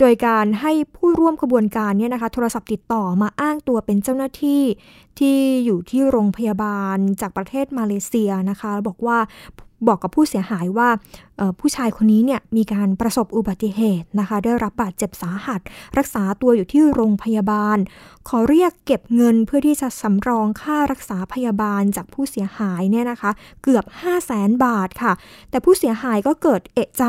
[0.00, 4.62] โดยการให้ผู้ร่วมขบวนการเนี่ยนะคะ โทรศัพท์ติดต่อมาอ้างตัวเป็นเจ้าหน้าที่
[5.18, 9.18] ที่อยู่ที่โรงพยาบาลจากประเทศมาเลเซียนะคะ บอกว่า
[9.86, 10.88] บอกกับผู้เสียหายว่า
[11.60, 15.60] ผู้ชายคนนี้เนี่ยมีการประสบอุบัติเหตุนะคะ ได้รับบาดเจ็บสาหัส
[15.98, 17.78] รักษาตัวอยู่ที่โรงพยาบาล
[18.28, 23.30] ขอเรียกเก็บเงินเพื่อที่จะสำรองค่ารักษาพยาบาลจากผู้เสียหายเนี่ยนะคะ
[23.62, 25.12] เกือบ 5 0 0แสนบาทค่ะ
[25.50, 27.04] แต่ผู้เสียหายก็เกิดเอะใจ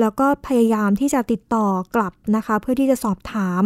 [0.00, 3.62] แล้วก็พยายามที่จะติดต่อกลับนะคะ เพื่อที่จะสอบถาม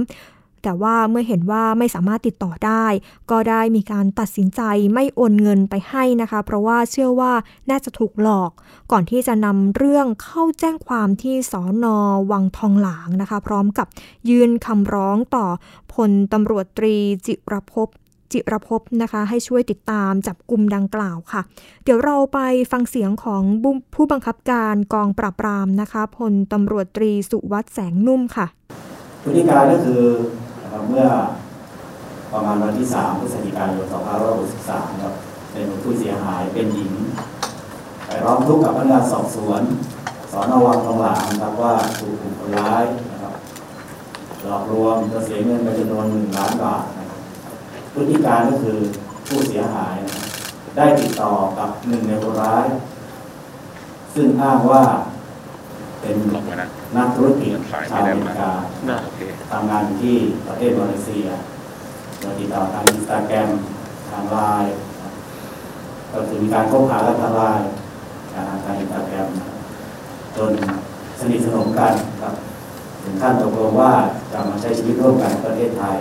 [0.65, 2.87] แต่ว่าเมื่อเห็นว่าไม่สามารถติดต่อได้
[3.31, 4.63] ก็ได้มีการตัดสินใจ
[4.95, 7.33] ไม่โอนเงินไปให้นะคะ เพราะว่าเชื่อว่า
[7.71, 8.51] น่าจะถูกหลอก
[8.93, 11.97] ก่อนที่จะนำเรื่องเข้าแจ้งความที่สอนอ
[12.31, 13.87] วังทองหลางนะคะ พร้อมกับ
[14.29, 15.47] ยื่นคำร้องต่อ
[15.93, 16.97] พลตำรวจตรี
[17.27, 17.89] จิรภพ
[18.33, 21.41] จิรภพนะคะ ให้ช่วยติดตามจับกลุ่มดังกล่าวค่ะ
[21.85, 22.39] เดี๋ยวเราไป
[22.73, 23.43] ฟังเสียงของ
[23.95, 28.47] ผู้บังคับการกองปราบปรามนะคะพลตำรวจตรีสุวัสด์แสงนุ่มค่ะ
[29.23, 30.03] พฤติการก็คือ
[30.89, 31.07] เมื่อ
[32.33, 33.87] ประมาณวันที่ 3 พฤศจิกายน
[34.43, 35.15] 2563ครับ
[35.53, 36.93] เป็นผู้เสียหายเป็นหญิง
[38.07, 39.63] ไปร้องทุกข์กับพนักงานสอบสวน
[40.33, 43.35] สอนอวังทองหลางครับว่าถูกกลุ่มคนร้ายนะครับ
[44.43, 47.21] หลอกลวงจะเสียเงินไปจำนวนหนึ่งล้านบาทนะครับ
[47.93, 48.79] พฤติการก็คือ
[49.27, 49.97] ผู้เสียหาย
[50.77, 52.67] ได้ติดต่อกับหนึ่งในคนร้าย
[54.15, 54.83] ซึ่งอ้างว่า
[56.01, 56.17] เป็น
[56.97, 57.57] นักธุรกิจ
[57.91, 58.51] ชาวอเมริกา
[59.51, 61.27] ทำงานอยู่ที่ประเทศมาเลเซีย
[62.21, 63.49] โดยติดต่อทางอินสตาแกรม
[64.11, 64.75] ทางไลน์
[66.13, 67.69] ก็คือมีการคบหาและทางไลน์
[68.65, 69.29] ทางอินสตาแกรม
[70.37, 70.53] จน
[71.21, 72.35] สนิทสนมกันครับ
[73.03, 73.93] ถึงขั้นตกลงว่า
[74.33, 75.97] จะมาใช้ชีวิตร่วมกันในประเทศไทย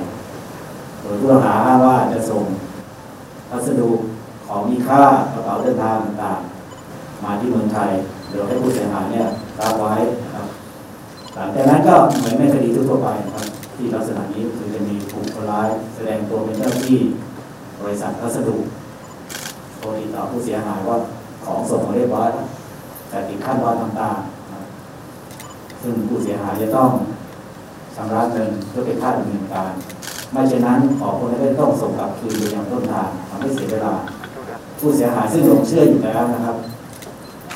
[1.02, 2.44] โดยผู้ต้องหาอ้างว่าจะส่ง
[3.50, 3.90] พัสดุ
[4.48, 5.04] ของมีค่า
[5.34, 7.92] กระเป๋าเดินทางต่างๆ มาที่เมืองไทย
[8.30, 9.28] โดยให้ผู้เสียหายเนี่ย
[9.60, 9.94] รับไว้
[11.36, 17.00] ครับหลังจากนั้นก็เหมือนในคดีทั่วไปครับที่ลักษณะนี้คือจะมีผู้คนร้ายแสดงตัวเป็นเจ้าที่
[17.82, 18.58] บริษัทพัสดุ
[19.78, 20.98] โทรติดต่อผู้เสียหายว่า
[21.46, 22.30] ของส่งมาเรียบร้อย
[23.10, 26.90] แต่ติดขั้นตอนต่างๆซึ่งผู้เสียหายจะต้อง
[27.96, 29.72] ชำระเงินเพื่อเป็นค่าดำเนินการ
[30.32, 33.94] ไม่เช่นนั้นขอคนนั้นต้องส่งกลับคืนไปยังต้นทางทำให้เสียเวลา
[34.80, 36.58] ผู้เสียหายซึ่งหลงเชื่ออยู่แล้วนะครับ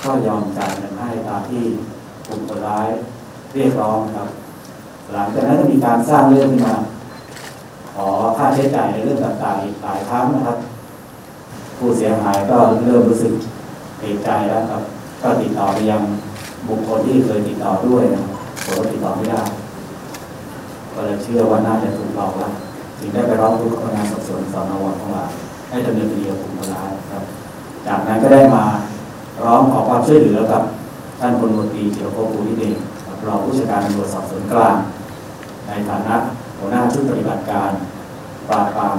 [0.04, 1.64] ก็ยอมจ่ายเงินให้ตามที่
[2.28, 2.90] กลุ่มคนร้าย
[3.58, 4.30] เรียกร้องครับ
[5.14, 6.76] หลังจากนั้นก็มีการสร้างเรื่องขึ้นมา
[7.94, 10.58] ขอค่าใช้จ่ายในเรื่องต่างๆอีกหลายครั้งนะครับ
[11.78, 13.34] ผู้เสียหายก็เริ่มรู้สึก
[14.00, 14.82] เอกใจแล้วครับ
[15.22, 16.02] ก็ติดต่อไปยัง
[16.68, 19.42] บุคคลที่เคยติดต่อด้วยนะครับผมก็ติดต่อไม่ได้
[20.94, 22.54] ก็เลยเชื่อว่าน่าจะถูกหลอกแล้ว
[23.00, 25.24] จึงได้ไปร้องทุกข์กับพนักงานสอบสวนสอนอวังของเรา
[25.70, 27.24] ให้ดำเนินคดีกับกลุ่มคนร้ายครับ
[27.88, 28.64] จากนั้นก็ได้มา
[29.44, 30.64] ร้องขอความช่วยเหลือกับ
[31.20, 32.78] ท่านพลตรีเจียวโคภูนิเดช
[33.28, 34.76] รองผู้จัดการตำรวจสอบสวนกลาง
[35.68, 36.16] ในฐานะ
[36.60, 37.72] หัวหน้าชุดปฏิบัติการ
[38.50, 38.98] ปราบปราม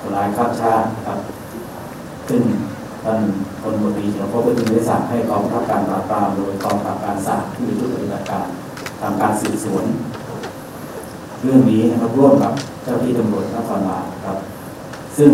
[0.00, 1.18] คนร้ายข้ามชาติครับ
[2.28, 2.42] ซึ่ง
[3.04, 3.20] ท่าน
[3.62, 8.46] พลตรีเจียวโคก็จึงได้สั่งให้กองทัพการปราบปรามโดยกองปราบการศาสตร์ที่มีชุดปฏิบัติการ
[9.00, 9.84] ทำการสืบสวน
[11.42, 12.52] เรื่องนี้นะครับร่วมกับ
[12.84, 14.38] เจ้าที่ตำรวจนครบาลครับ
[15.18, 15.30] ซึ่ง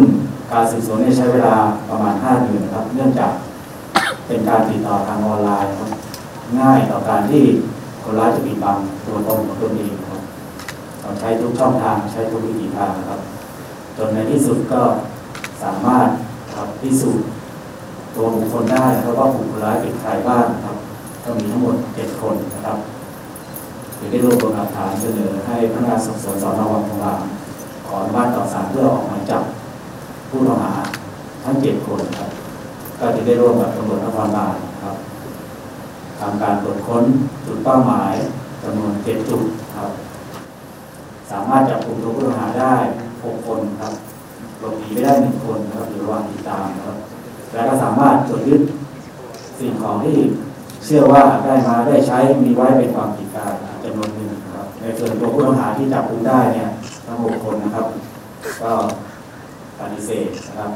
[0.52, 1.54] การสืบสวนใช้เวลา
[1.90, 3.32] ประมาณ 5 เดือนครับ เนื่องจาก
[4.26, 5.90] เป็นการติดต่อทางออนไลน์ครับ
[6.61, 7.44] ง่ายต่อการที่
[8.04, 10.20] คนร้ายจะปิดบังตัวตนของตัวเองครับ
[11.00, 13.20] เราใช้ทุกช่องทางใช้ทุกวิธีทางครับ
[13.96, 14.82] จนในที่สุดก็
[15.62, 16.08] สามารถ
[16.54, 17.26] ครับพิสูจน์
[18.14, 20.76] ตัวบุคคลได้แล้วก็บุคคลร้ายเป็นใครบ้างครับ
[21.24, 22.78] ก็มีทั้งหมดเจ็ดคนนะครับ
[23.98, 27.20] ถึงได้รวบรวมหลักฐานเสนอให้พนักงานสอบสวนสอนอวังทองหลาง
[27.86, 29.42] ขออนุมัติต่อศาลเพื่อออกหมายจับ
[30.28, 30.72] ผู้ต้องหา
[31.44, 32.30] ทั้งเจ็ดคนครับ
[32.98, 34.96] ก็จะได้ร่วมกับตำรวจนครบาลครับ
[36.22, 37.04] ทำการตรวจค้น
[37.46, 38.14] จุดเป้าหมาย
[38.62, 39.44] จำนวนเจ็ดจุด
[39.76, 39.90] ครับ
[41.30, 42.76] สามารถจับกลุ่มตัวผู้ต้องหาได้
[43.24, 43.92] หกคนครับ
[44.61, 46.96] หลบหนีไม่ได้หนึ่งคนนะครับอยู่ระหว่างติดตามครับ
[47.52, 48.62] และก็สามารถตรวจยึด
[49.58, 50.16] สิ่งของที่
[50.85, 53.54] เชื่อว่าได้มาได้ใช้มีไว้เป็นความผิดการ
[53.85, 56.68] จำนวนหนึ่งครับ ในส่วนตัวผู้ต้องหาที่จับกุมได้เนี่ย
[57.06, 57.87] ทั้งหกคนนะครับ
[58.62, 58.72] ก็
[59.80, 60.72] ปฏิเสธนะครับ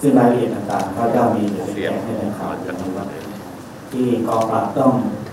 [0.00, 2.64] ซึ่งรายละเอียดต่างๆก็จะมีเดี๋ยวจะแจ้งให้ในข่าวนะ
[2.96, 3.31] ครับ
[3.92, 4.92] ที่กองปราบต้อง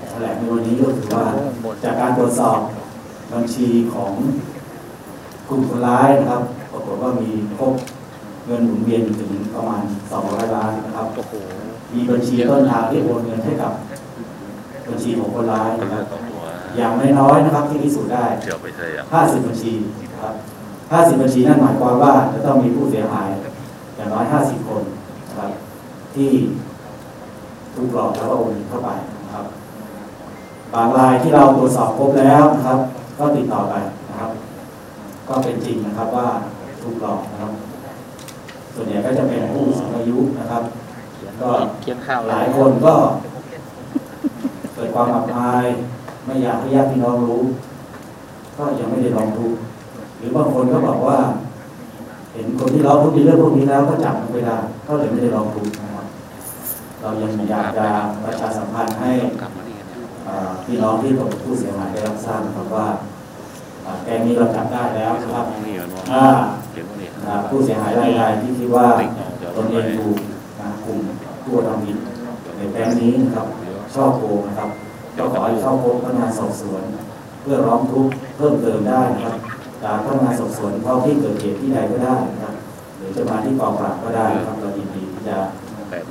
[0.09, 1.25] แถลงในวันนี้ก็คือว่า
[1.83, 2.59] จากการตรวจสอบ
[3.33, 4.11] บัญชีของ
[5.49, 6.41] กลุ่มคนร้ายนะครับ
[6.71, 7.73] ปรากฏว่ามีพบ
[8.45, 9.83] เงินหมุนเวียนถึงประมาณ
[10.17, 11.07] 200 ล้านนะครับ
[11.93, 13.71] มีบัญชีต้นทางที่โอนเงินให้กับ
[14.87, 16.03] บัญชีของคนร้ายนะครับ
[16.77, 18.25] อย่างน้อยๆนะครับที่พิสูจน์ได้
[19.11, 19.73] 50 บัญชี
[20.13, 20.35] นะครับ
[21.17, 23.29] 50 บัญชีนั่นหมายความว่าจะต้องมีผู้เสียหาย
[23.95, 24.83] อย่างน้อย 50 คน
[25.29, 25.51] นะครับ
[26.15, 26.29] ที่
[27.79, 28.89] ถูกหลอกแล้วก็โอนเข้าไป
[29.23, 29.45] นะครับ
[30.73, 32.79] บางรายที่เราตรวจสอบพบแล้วนะครับ
[33.17, 33.75] ก็ติดต่อไป
[34.09, 34.31] นะครับ
[35.27, 36.27] ก็เป็นจริงนะครับว่า
[36.81, 37.51] ถูกหลอกนะครับ
[38.75, 40.63] ส่วนใหญ่ก็จะเป็นผู้สูงอายุนะครับ
[41.41, 41.49] ก็
[41.81, 42.95] เียข้าวหลายคนก็
[44.73, 45.65] เกิดความอับอาย
[46.25, 47.43] ไม่อยากให้ญาติพี่น้องรู้
[48.57, 49.57] ก็ยังไม่ได้ลองทุกข์
[50.17, 51.19] หรือบางคนก็บอกว่า
[52.33, 55.88] เห็นคนที่ร้องทุกข์ในเรื่องพวกนี้แล้วก็จับมันไม่ได้ก็เลยไม่ได้ลองทุกข์นะครับ
[57.01, 57.87] เรายังอยากจะ
[58.23, 59.11] ประชาสัมพันธ์ให้
[60.65, 62.87] พี่น้องที่ตกเป็นผู้เสียหายได้รับทราบนะครับว่า
[64.03, 68.87] แกงนี้เราจับได้แล้วนะครับนี่มันว่าผู้เสียหายรายใดที่คิดว่า
[69.55, 70.17] ตนเองถูก
[70.85, 70.99] กลุ่ม
[71.43, 71.97] ผู้กระทำผิด
[72.57, 73.47] ในแปลงนี้นะครับ
[73.93, 74.69] ช่อโกงนะครับ
[75.17, 76.83] ก็ขอให้เข้าพบพนักงานสอบสวน
[77.41, 79.35] เพื่อร้องทุกข์เพิ่มเติมได้นะครับ
[79.83, 82.53] จากพนักงานสอบสวนเท้องที่เกิดเหตุที่ใดก็ได้นะครับ
[82.97, 85.37] หรือจะมาที่กองปราบก็ได้นะครับเรายินดีที่จะ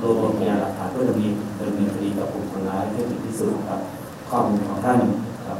[0.01, 1.33] รวบรวมพยานหลัก พื่อดำเนิน
[1.67, 3.81] ดำเนินคดีกับกลุ่มคนร้ายให้ถึงที่สุดครับ
[4.29, 4.99] ข้อมูลของท่าน
[5.47, 5.59] ครับ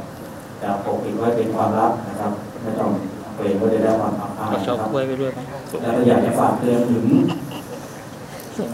[0.62, 2.90] จะปกปิดไว้เป็นความลับนะครับไม่ต้อง
[3.36, 5.40] เกรงว่าจะได้ความอับอายก็ชอบนะครับกล้วยไปด้วยไหม
[5.82, 7.06] แล้วก็อยากจะฝากเตือนถึง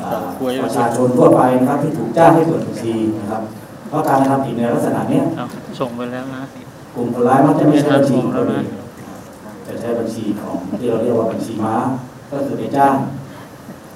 [0.05, 3.42] อ่าคุยประชาชนทั่วไปนะครับที่ถูกจ้างให้เปิดบัญชีนะครับ
[3.88, 5.46] เพราะการกระทำผิดในลักษณะเนี้ยเอา
[5.81, 6.42] ส่งไปแล้วนะ
[6.94, 8.64] กลุ่มคนร้ายมักจะไม่ใช้บัญชีของเราเอง
[9.66, 11.76] จะใช้บัญชีของที่เราเรียกว่าบัญชีม้า
[12.31, 12.94] ก็คือไปจ้าง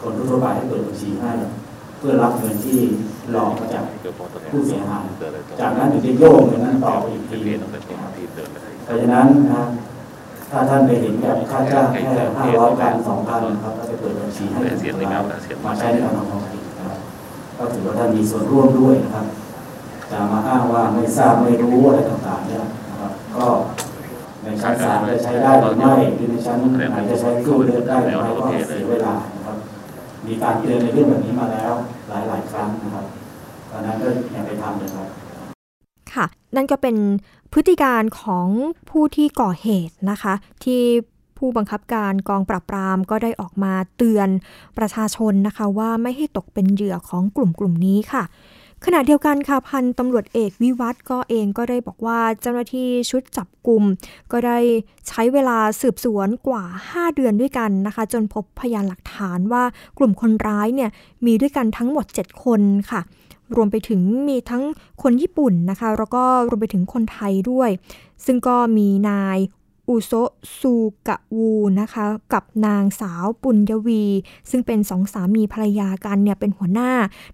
[0.00, 1.33] คนทั่วไปให้เปิดบัญชีให้
[2.00, 2.78] เพื่อรับเงินที่
[3.32, 3.84] หลอกมาจาก
[4.50, 5.04] ผู้เสียหาย
[5.60, 7.38] จากนั้นถึงจะโยกเงินนั้นต่อไปอีกที
[8.84, 9.68] เพราะฉะนั้นนะครับ
[10.50, 12.00] ถ้าท่านไปเห็นแบบค่าจ้างแค่
[12.38, 15.22] ห้าร้อยพันสองพันนะครับก็ไปเปิดบัญชีให้เสียงในงาย
[15.56, 16.98] งมาใช้ในการทำความผิดนะครับ
[17.58, 19.26] ก็ถือว่าท่านมีส่วนร่วมด้วยนะครับ
[20.10, 23.46] จะมาอ้างว่าไม่ทราบไม่รู้อะไรต่างๆเนี่ยนะครับก็
[24.42, 26.58] ในชั้นศาลจะใช้ได้หรือไม่หรือในชั้น
[26.92, 29.39] ไหนจะใช้สู้เลือกได้หรือไม่ก็เสียเวลานะ
[30.26, 31.72] มีการเตือนในเรื่องแบบนี้มาแล้ว
[32.09, 33.06] หลาย ๆ ครั้งนะครับ
[33.70, 35.09] ตอนนั้นก็อย่าไปทำเลยครับ
[36.14, 36.96] ค่ะ นั่นก็เป็น
[37.52, 38.48] พฤติการของ
[38.90, 40.83] ผู้ที่ก่อเหตุนะคะ ที่
[41.38, 44.28] ผู้บังคับการกองปราบปรามก็ได้ออกมาเตือน
[44.78, 48.24] ประชาชนนะคะ ว่าไม่ให้ตกเป็นเหยื่อของกลุ่มกลุ่มนี้ค่ะ
[48.86, 53.82] ขณะเดียวกันค่ะพันตำรวจเอกวิวัฒก็เองก็ได้บอกว่าเจ้าหน้าที่ชุดจับกลุ่ม
[54.32, 54.58] ก็ได้
[55.08, 59.64] ใช้เวลาสืบสวนกว่า 5 เดือนด้วยกันนะคะ จนพบพยานหลักฐานว่า
[59.98, 60.90] กลุ่มคนร้ายเนี่ย
[61.26, 63.00] มีด้วยกันทั้งหมด 7 คนค่ะ
[63.56, 64.64] รวมไปถึงมีทั้ง
[65.02, 67.70] คนญี่ปุ่นนะคะ แล้วก็รวมไปถึงคนไทยด้วย
[68.24, 69.38] ซึ่งก็มีนาย
[69.90, 70.12] อุโซ
[70.59, 70.74] ซู
[71.09, 74.05] กะวูนะคะ กับนางสาวปุญญวี
[74.50, 76.92] ซึ่งเป็นสองสามีภรรยากันเนี่ยเป็นหัวหน้า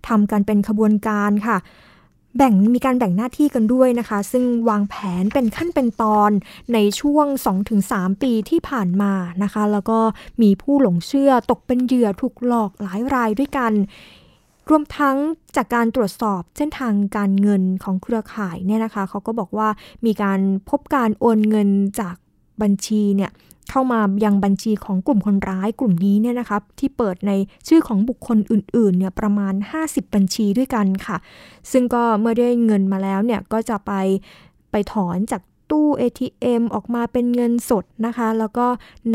[0.09, 1.57] ทำกันเป็นขบวนการค่ะ
[2.37, 6.31] แบ่งมีการแบ่งหน้าที่กันด้วยนะคะ ซึ่งวางแผนเป็นขั้นเป็นตอน
[6.75, 7.27] ในช่วง
[7.75, 9.99] 2-3 ปีที่ผ่านมานะคะ แล้วก็
[10.43, 13.73] มีผู้หลงเชื่อตกเป็นเหยื่อถูกหลอกหลายรายด้วยกัน
[14.69, 15.17] รวมทั้ง
[15.57, 19.69] จากการตรวจสอบเส้นทางการเงินของเครือข่ายเนี่ยนะคะเขาก็บอกว่า
[20.07, 21.69] มีการพบการโอนเงิน
[22.01, 22.17] จาก
[22.63, 23.31] บัญชีเนี่ย
[23.71, 27.33] เข้ามายังบัญชีของกลุ่มคนร้ายกลุ่มนี้เนี่ยนะครับที่เปิดใน
[27.69, 31.17] ชื่อของบุคคลอื่นๆเนี่ยประมาณ 50 บัญชีด้วยกันค่ะ
[31.73, 33.93] ซึ่งก็เมื่อได้เงินมาแล้วเนี่ยก็จะไป
[34.71, 38.67] ไปถอนจากตู้ ATM ออกมาเป็นเงินสดนะคะ แล้วก็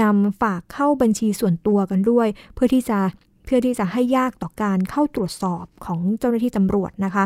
[0.02, 3.00] นำฝากเข้าบัญชีส่วนตัวกันด้วย เพื่อที่จะ
[3.46, 7.26] เพื่อที่จะให้ยากต่อการเข้าตรวจสอบของเจ้าหน้าที่ตำรวจนะคะ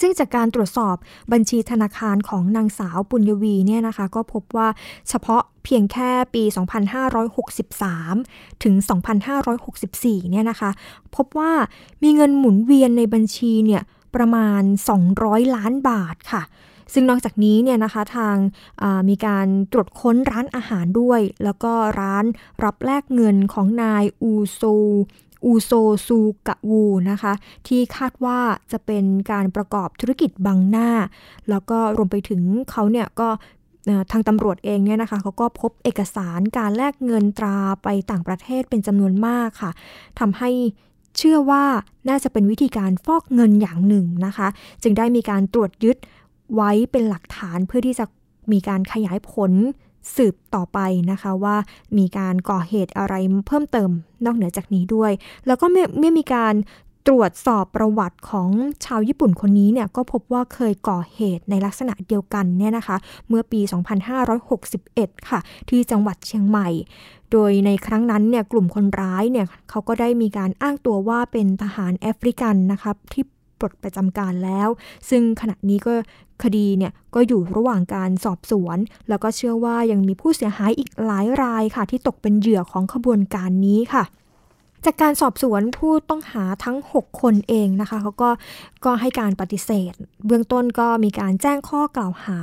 [0.00, 0.96] ซึ่งจากการตรวจสอบ
[1.32, 4.68] บัญชีธนาคารของนางสาวปุญญวีเนี่ยนะคะ ก็พบว่า
[5.08, 6.42] เฉพาะเพียงแค่ปี
[7.32, 8.74] 2563 ถึง
[9.52, 10.70] 2564 เนี่ยนะคะ
[11.16, 11.52] พบว่า
[12.02, 13.82] มีเงินหมุนเวียนในบัญชีเนี่ย
[14.14, 14.62] ประมาณ
[15.08, 16.42] 200 ล้านบาทค่ะ
[16.92, 22.24] ซึ่งนอกจากนี้เนี่ยนะคะทางามีการตรวจค้นร้านอาหารด้วย แล้วก็ร้าน
[22.64, 24.62] รับแลกเงินของนายอูโซ
[25.44, 25.70] อูโซ
[26.06, 27.32] ซูกะวูนะคะ
[27.68, 28.38] ที่คาดว่า
[28.72, 30.90] จะเป็นการประกอบธุรกิจบังหน้า
[31.50, 33.28] แล้วก็รวมไปถึงเขาเนี่ยก็
[34.12, 39.70] ทางตำรวจเองเนี่ยนะคะเขาก็พบเอกสารการแลกเงินตราไปต่างประเทศเป็นจำนวนมากค่ะ
[40.18, 40.50] ทำให้
[41.16, 41.64] เชื่อว่า
[42.08, 44.48] น่าจะเป็นวิธีการฟอกเงินอย่างหนึ่งนะคะ
[44.82, 45.96] จึงได้มีการตรวจยึด
[46.54, 48.04] ไว้เป็นหลักฐานเพื่อที่จะ
[48.52, 49.52] มีการขยายผล
[50.16, 50.78] สืบต่อไป
[51.10, 51.56] นะคะว่า
[51.98, 53.14] มีการก่อเหตุอะไร
[53.46, 53.90] เพิ่มเติม
[54.24, 55.12] นอกเหนือจากนี้ด้วย
[55.46, 56.54] แล้วก็เมื่อเมื่อมีการ
[57.08, 58.48] ตรวจสอบประวัติของ
[58.84, 62.96] ชาวญี่ปุ่นคนนี้เนี่ยก็พบว่าเคยก่อเหตุในลักษณะเดียวกันเนี่ยนะคะ
[63.28, 63.60] เมื่อปี
[64.44, 66.68] 2561 ค่ะ ที่จังหวัดเชียงใหม่
[67.32, 73.24] โดยในครั้งนั้นเนี่ยกลุ่มคนร้ายเนี่ยเขาก็ได้มีการอ้างตัวว่าเป็นทหารแอฟริกันนะครับที่
[73.60, 74.68] ปลดประจำการแล้ว
[75.10, 75.94] ซึ่งขณะนี้ก็
[76.44, 84.04] คดีเนี่ยก็อยู่ระหว่างการสอบสวน แล้วก็เชื่อว่ายังมีผู้เสียหายอีกหลายรายค่ะ ที่ตกเป็นเหยื่อของขบวนการนี้ค่ะ
[84.84, 88.30] จากการสอบสวนผู้ต้องหาทั้ง 6 คนเองนะคะเขาก็
[88.84, 89.92] ก็ให้การปฏิเสธ
[90.26, 92.38] เบื้องต้นก็มีการแจ้งข้อกล่าวหา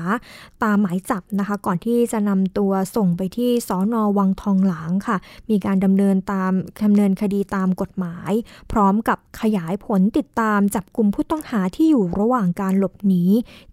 [0.63, 5.17] ตามหมายจับนะคะ ก่อนที่จะนำตัวส่งไปที่สอนอวังทองหลางค่ะ
[5.49, 6.51] มีการดำเนินตาม
[6.83, 8.31] ดำเนินคดีตามกฎหมาย
[8.71, 13.23] พร้อมกับขยายผลติดตามจับกลุ่มผู้ต้องหาที่อยู่ระหว่างการหลบหนี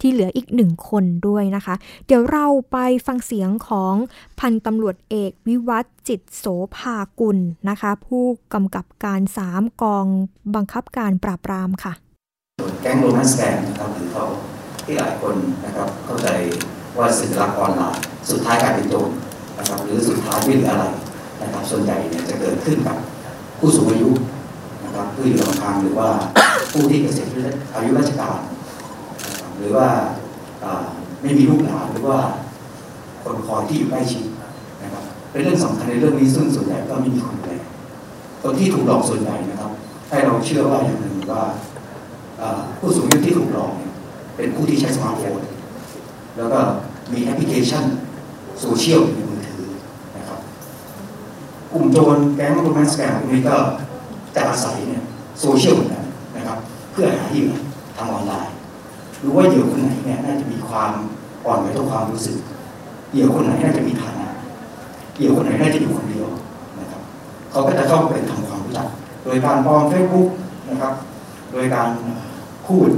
[0.01, 1.75] ที่เหลืออีกหนึ่งคนด้วยนะคะ
[2.07, 3.95] เดี๋ยวเราไปฟังเสียงของ
[4.41, 6.45] พันตำรวจเอกวิวัฒน์ จิตโส
[6.77, 7.39] ภากุล
[7.69, 10.07] นะคะ ผู้กำกับการ 3 กอง
[10.55, 11.93] บังคับการปราบปรามค่ะ
[12.83, 14.25] แก๊งโรแมนส์แกงนะครับหรือเขา
[14.85, 16.29] ที่หลายคนนะครับเข้าใจ
[16.99, 19.11] ว่าสื่อลักออนไลน์สุดท้ายกลายเป็นโจร
[19.59, 20.87] นะครับหรือสุดท้ายไม่เหลืออะไร
[21.43, 22.97] นะครับส่วนใหญ่เนี่ยจะเกิดขึ้นกับ
[23.59, 24.11] ผู้สูงอายุ
[24.85, 26.09] นะครับผู้อยู่ลำพังหรือว่า
[26.73, 27.29] ผู้ที่เกษียณ
[27.75, 28.39] อายุราชการ
[29.59, 29.89] หรือว่า
[31.23, 32.19] ไม่มีลูกหลานหรือว่า
[33.23, 34.25] คนคอยที่อยู่ใกล้ชิด
[35.35, 37.53] เป็นเรื่องสำคัญในเรื่องนี้ซึ่งส่วนใหญ่ก็ไม่มีคนดูแล
[38.43, 39.73] คนที่ถูกหลอกส่วนใหญ่นะครับ
[40.09, 41.43] ให้เราเชื่อว่าอย่างหนึ่งว่า
[42.79, 43.73] ผู้สูงอายุที่ถูกหลอก
[44.37, 45.41] เป็นผู้ที่ใช้สมาร์ทโฟน
[46.37, 46.61] แล้วก็
[47.13, 47.85] มีแอปพลิเคชัน
[48.61, 49.63] โซเชียลในมือถือ
[50.17, 50.39] นะครับ
[51.73, 53.57] กลุ่มโจรแก๊ง romance scam พวกนี้ก็
[54.35, 55.03] จะอาศัยเนี่ย
[55.41, 56.05] โซเชียลกัน
[56.37, 56.59] นะครับ
[56.93, 57.53] เพื่อหาเหยื่อ
[57.97, 58.55] ทางออนไลน์
[59.23, 60.93] รู้ว่าเหยื่อคนไหนเนี่ยน่าจะมีความ
[61.47, 62.37] อ่อนไหวต่อความรู้สึก
[63.11, 64.24] เหยื่อคนไหนน่าจะมีฐานะ
[65.17, 66.27] เหยื่อคนไหนน่าจะอยู่คนเดียว
[66.81, 67.01] นะครับ
[67.51, 68.87] เขาก็จะเข้าไปทำความรู้จัก
[69.25, 70.29] โดยการปลอมเฟซบุ๊ก
[70.69, 70.93] นะครับ
[71.53, 71.89] โดยการ
[72.67, 72.89] พูด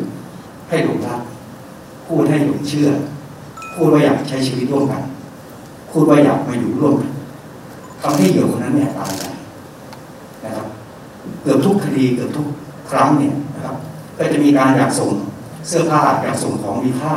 [0.69, 1.21] ให้หลงรัก
[2.07, 2.89] พูดให้หลงเชื่อ
[3.75, 5.03] พูดว่าอยากใช้ชีวิตร่วมกัน
[5.91, 7.13] พูดว่าอยากมาอยู่ร่วมกัน
[8.03, 9.25] ทำให้เหยื่อคนนั้นเนี่ยตายใจ
[10.45, 10.67] นะครับ
[11.43, 12.47] เกือบทุกคดีเกือบทุก
[12.91, 13.77] ครั้งเนี่ยนะครับ
[14.19, 15.11] ก็จะมีการอยากส่ง
[15.69, 17.15] เสื้อผ้าอยากส่งของมีค่า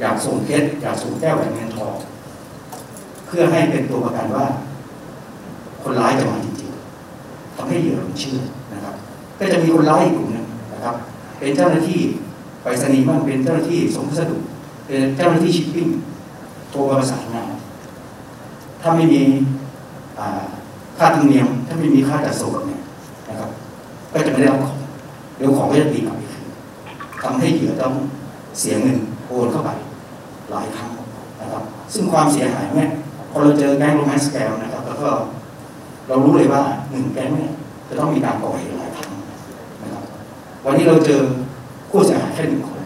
[0.00, 1.94] อยากส่งเพชรอยากส่งแก้วแหวนเงินทอง
[3.36, 4.44] พื่อให้เป็นตัวประกันว่า
[5.82, 8.38] คนร้ายจะมาจริงๆทำให้เหยื่อหลงเชื่อ
[8.72, 8.94] นะครับ
[9.38, 10.94] ก็จะมีคนร้ายอีกกลุ่มหนึงนะครับ
[11.38, 12.00] เป็นเจ้าหน้าที่
[12.62, 14.36] ไปรษณีย์บ้างเป็นเจ้าหน้าที่ส่งพัสดุ
[14.86, 15.88] เป็นเจ้าหน้าที่ชิปปิ้ง
[16.70, 17.48] โทรมาประสานงาน
[18.80, 19.22] ถ้าไม่มี
[20.98, 22.80] ค่าธรรมเนียมถ้าไม่มีค่าจัดส่งเนี่ย
[23.28, 23.50] นะครับ
[24.12, 24.76] ก็จะไม่ได้รับของ
[25.36, 26.46] เดี๋ยวของก็จะตีกลับไปคืน
[27.22, 27.92] ทำให้เหยื่อต้อง
[28.58, 29.70] เสียเงินโอนเข้าไป
[30.50, 30.90] หลายครั้ง
[31.40, 31.62] นะครับ
[31.94, 32.90] ซึ่งความเสียหายเนี่ย
[33.34, 35.08] พอเราเจอแก๊งโรแมนต์แกมนะครับ แล้วก็
[36.08, 37.52] เรารู้เลยว่าหนึ่งแก๊งเนี่ย
[37.88, 39.10] จะต้องมีการก่อเหตุหลายครั้ง
[39.82, 40.02] นะครับ
[40.64, 41.20] วันนี้เราเจอ
[41.90, 42.80] ผู้เสียหายแค่หนึ่งคน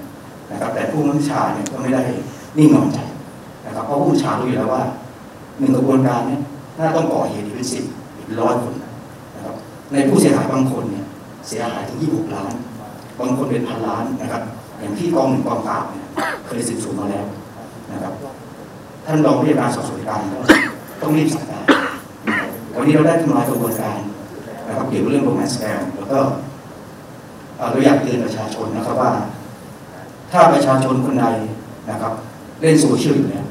[0.50, 2.02] นะครับ แต่ผู้บังชาเนี่ยก็ไม่ได้
[2.58, 2.98] นิ่งนอนใจ
[3.66, 4.82] นะครับ เพราะผู้บัญชารู้อยู่แล้วว่า
[5.58, 6.40] หนึ่งกระบวนการเนี่ย
[6.78, 7.84] น่าต้องก่อเหตุอีกเป็นสิบ
[8.18, 8.74] อีกร้อยคน
[9.36, 9.54] นะครับ
[9.92, 11.04] ในผู้เสียหายบางคนเนี่ย
[11.48, 12.52] เสียหายถึงยี่หกล้าน
[13.20, 14.42] บางคนเป็นพันล้านนะครับ
[14.80, 16.06] อย่างที่กองหนึ่งกองปราบเนี่ย
[16.46, 17.26] เคยสืบสวนมาแล้ว
[17.92, 18.12] นะครับ
[19.10, 20.22] ท่านรองผู้การสอบสวนกลาร
[21.02, 21.64] ต้องรีบสั่งการ
[22.76, 23.98] วันนี้เราได้ทำลายกระบวนการ
[24.66, 26.18] นะครับเกี่ยวกับเรื่อง romance scam แล้วก็
[27.56, 29.10] เราอยากเตือนประชาชนนะครับว่า
[30.30, 31.26] ถ้าประชาชนคนใด
[31.90, 32.12] นะครับ
[32.60, 33.44] เล่นโซเชียลอยู่เนี่ย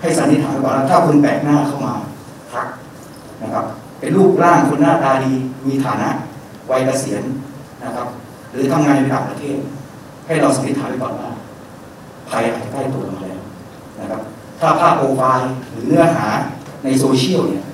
[0.00, 1.94] ให้สันนิษฐานก่อนว่าถ้าคนแปลกหน้าเข้ามา
[2.52, 2.66] ทัก
[3.42, 3.64] นะครับ
[3.98, 5.32] เป็นรูปร่างคนหน้าตาดี
[5.66, 6.08] มีฐานะ
[6.70, 7.22] วัยเกษียณ
[7.84, 8.06] นะครับ
[8.50, 9.58] หรือทำงานในต่างประเทศ
[10.26, 11.30] ให้เราสันนิษฐานไว้ก่อนว่า
[12.28, 13.29] ภัยอาจจะใกล้ตัวเรา
[14.60, 16.26] ถ้าภาพโปรไฟล์หรือเนื้อหา
[16.84, 17.64] ในโซเชียลเนี่ย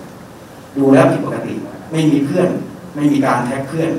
[0.76, 1.52] ดูแล้วผิดปกติ
[1.92, 2.48] ไม่มีเพื่อน
[2.94, 3.92] ไม่มีการแท็กเพื่อน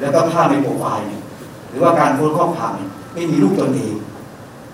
[0.00, 1.22] แล้วก็ภาพในโปรไฟล์เนี่ย
[1.70, 3.94] หรือว่าการโพสต์ข้อความเนี่ยไม่มีรูปตนเอง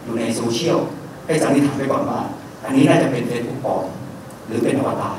[0.05, 0.79] อยู่ในโซเชียล
[1.27, 2.20] ให้สันนิษฐานไปก่อนว่า
[2.64, 3.85] อันนี้น่าจะเป็นเฟซบุ๊กปลอม
[4.47, 5.18] หรือเป็นอวตาร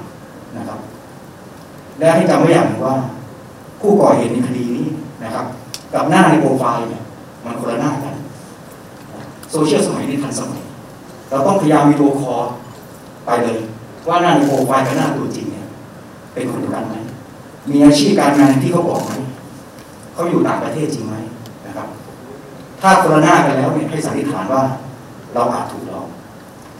[0.57, 0.79] นะครับ
[1.99, 2.95] และให้จำไว้อย่างหนึ่งว่า
[3.81, 4.87] ผู้ก่อเหตุในคดีนี้
[5.23, 5.45] นะครับ
[5.93, 7.03] กับหน้าในโปรไฟล์เนี่ย
[7.45, 8.15] มันคนละหน้ากัน
[9.51, 10.61] โซเชียลสมัยนี้ทันสมัย
[11.29, 12.35] เราต้องพยายามมีตัวคอ
[13.25, 13.59] ไปเลย
[14.07, 15.67] ว่าหน้าในโปรไฟล์กับหน้าตัวจริงเนี่ย
[16.33, 16.95] เป็นคนเดียวกันไหม
[17.71, 19.13] มีอาชีพการงานที่เขาบอกไหม
[20.13, 21.15] เขาอยู่ต่างประเทศจริงไหม
[21.65, 21.87] นะครับ
[22.81, 24.63] ถ้าคนละหน้ากันแล้วเนี่ยให้สันนิษฐานว่า
[25.33, 26.07] เราอาจถูกหลอก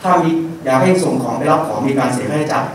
[0.02, 0.30] ถ้ามี
[0.66, 2.68] อยากให้ส่งของไปรับของมีการเสียค่าใช้จ่าย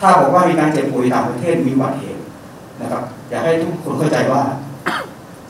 [0.00, 2.20] ถ้าบอกว่ามีการเจ็บป่วยต่างประเทศมีบัติเหตุ
[2.80, 4.42] นะครับ อยากให้ทุกคนเข้าใจว่า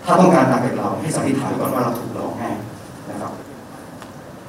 [0.05, 2.51] ถ้าต้องการตามจากเราให้สันนิษฐานก่อนว่าเราถูกหลอกแน่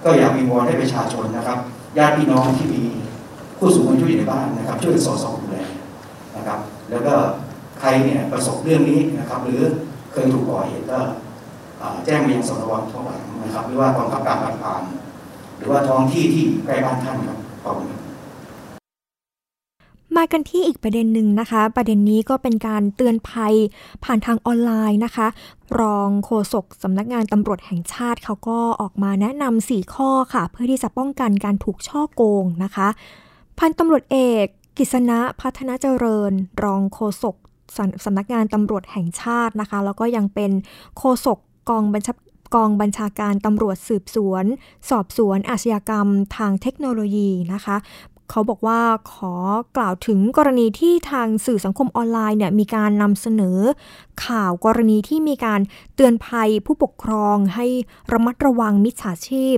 [0.04, 1.60] ก็อยากมีวอนให้ประชาชนนะครับ
[1.98, 2.84] ญาติพี่น้องที่มี
[3.58, 5.58] ผู้สูงอายุอยู่ในบ้านนะครับ ช่วยสอดส่องดูแล
[6.38, 6.60] นะครับ
[6.92, 7.16] แล้วก็
[7.80, 9.62] ใครเนี่ยประสบเรื่องนี้นะครับ หรือ
[10.12, 11.00] เคยถูกก่อเหตุก็
[12.06, 14.84] แจ้งมายังสนวังท้องหลังนะครับ หรือว่ากองทัพการปราบปราม
[15.58, 17.88] หรือว่าท้องที่ที่ใกล้บ้านท่านครับขอบคุณ
[20.18, 23.56] มากันที่อีกประเด็นหนึ่งนะคะ ประเด็นนี้ก็เป็นการเตือนภัย
[24.04, 25.28] ผ่านทางออนไลน์นะคะ
[25.80, 32.88] รองโฆษกสำนักงานตำรวจแห่งชาติเขาก็ออกมาแนะนำ4ข้อค่ะ เพื่อที่จะป้องกันการถูกช่อโกงนะคะ
[33.60, 34.46] พันตำรวจเอก
[34.78, 36.32] กิษณะพัฒนาเจริญ
[36.64, 37.36] รองโฆษก
[38.06, 40.52] สำนักงานตำรวจแห่งชาตินะคะ แล้วก็ยังเป็น
[40.98, 41.38] โฆษก
[41.70, 42.14] กองบัญชา
[42.56, 44.46] กองบัญชาการตำรวจสืบสวน
[44.90, 46.08] สอบสวนอาชญากรรม
[46.38, 47.76] ทางเทคโนโลยีนะคะ
[48.30, 49.34] เขาบอกว่าขอ
[49.78, 53.60] กล่าวถึงกรณีที่ทางสื่อสังคมออนไลน์เนี่ยมีการนำเสนอ
[54.26, 55.62] ข่าวกรณีที่มีการ
[55.96, 57.66] เตือนภัยผู้ปกครองให้
[58.12, 59.58] ระมัดระวังมิจฉาชีพ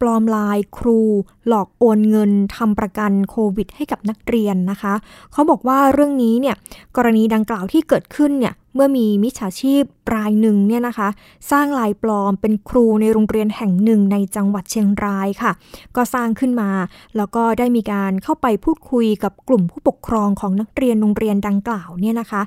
[0.00, 1.00] ปลอมลายครู
[1.46, 4.94] หลอกโอนเงินทำประกันโควิด ให้กับนักเรียนนะคะ
[5.32, 6.56] เขาบอกว่าเรื่องนี้เนี่ย
[6.96, 9.82] กรณีดังกล่าวที่เกิดขึ้นเนี่ยเมื่อมีมิจฉาชีพ
[10.14, 11.08] รายหนึ่งเนี่ยนะคะ
[11.50, 15.52] สร้างลายปลอมเป็นครูในโรงเรียนแห่งหนึ่งในจังหวัดเชียงรายค่ะ
[15.96, 16.70] ก็สร้างขึ้นมา
[17.16, 22.42] แล้วก็ได้มีการเข้าไปพูดคุยกับกลุ่มผู้ปกครองของนักเรียนโรงเรียนดังกล่าวเนี่ยนะคะ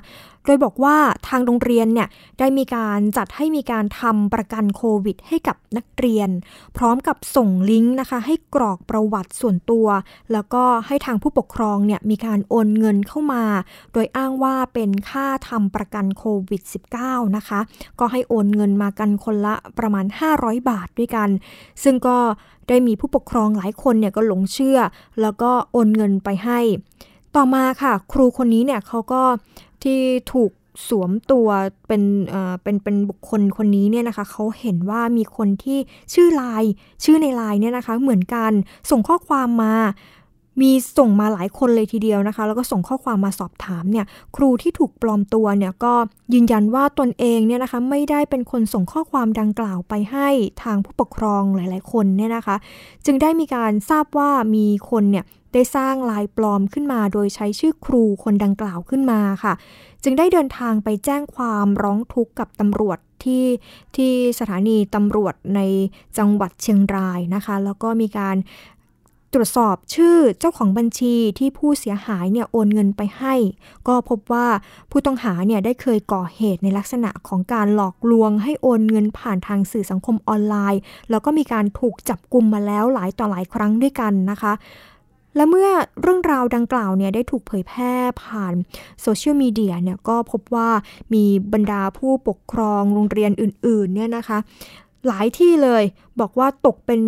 [0.46, 0.96] โดยบอกว่า
[1.28, 2.08] ทางโรงเรียนเนี่ย
[2.38, 6.30] ได้มีการจัดให้มีการทำประกันโควิด ให้กับนักเรียน
[6.76, 9.86] พร้อมกับส่งลิงก์นะคะ ให้กรอกประวัติส่วนตัว
[10.32, 13.44] แล้วก็ให้ทางผู้ปกครองเนี่ยมีการโอนเงินเข้ามา
[13.92, 16.62] โดยอ้างว่าเป็นค่าทำประกันโควิด
[17.00, 17.60] -19 นะคะ
[18.00, 20.06] ก็ให้โอนเงินมากันคนละประมาณ
[20.36, 21.28] 500 บาทด้วยกัน
[21.82, 22.18] ซึ่งก็
[22.68, 24.78] ได้มีผู้ปกครองหลายคนเนี่ยก็หลงเชื่อ
[25.20, 26.60] แล้วก็โอนเงินไปให้
[27.36, 29.22] ต่อมาค่ะ ครูคนนี้เนี่ยเขาก็
[29.82, 29.98] ที่
[30.32, 30.50] ถูก
[30.88, 31.48] สวมตัว
[31.88, 35.78] เป็นเอ่อเป็นเป็นบุคคลคนนี้เนี่ยนะคะเขาเห็นว่ามีคนที่
[36.14, 36.72] ชื่อไลน์
[37.04, 38.52] ชื่อในไลน์เนี่ยนะคะเหมือนกัน
[38.90, 39.74] ส่งข้อความมา
[40.60, 45.94] มีส่งมาหลายคนเลยทีเดียวนะคะ แล้วก็ส่งข้อความมาสอบถามเนี่ย ครูที่ถูกปลอมตัวเนี่ยก็
[46.34, 50.28] ยืนยันว่าตนเองเนี่ยนะคะ ไม่ได้เป็นคนส่งข้อความดังกล่าวไปให้
[50.62, 52.56] ทางผู้ปกครองหลาย ๆ คนเนี่ยนะคะ
[53.06, 55.24] จึงได้มีการทราบว่ามีคนเนี่ย
[55.54, 59.54] ได้สร้างลายปลอมขึ้นมา โดยใช้ชื่อครูคนดังกล่าวขึ้นมาค่ะ
[60.04, 63.46] จึงได้เดินทางไปแจ้งความร้องทุกข์กับตำรวจที่
[63.96, 65.60] ที่สถานีตำรวจใน
[66.18, 68.36] จังหวัดเชียงรายนะคะ แล้วก็มีการ
[69.34, 73.34] ตรวจสอบชื่อเจ้าของบัญชีที่ผู้เสียหายเนี่ยโอนเงินไปให้
[73.88, 74.46] ก็พบว่า
[74.90, 80.80] ผู้ต้องหาเนี่ยได้เคยก่อเหตุในลักษณะของการหลอกลวงให้โอนเงินผ่านทางสื่อสังคมออนไลน์
[81.10, 84.52] แล้วก็มีการถูกจับกลุ่มมาแล้วหลายต่อหลายครั้งด้วยกันนะคะ
[85.36, 85.68] และเมื่อ
[86.02, 88.52] เรื่องราวดังกล่าวเนี่ยได้ถูกเผยแพร่ผ่าน
[89.02, 90.68] โซเชียลมีเดียเนี่ยก็พบว่า
[91.14, 94.38] มีบรรดาผู้ปกครองโรงเรียนอื่นๆเนี่ยนะคะ
[95.06, 95.84] หลายที่เลย
[96.20, 97.00] บอกว่าตกเป็น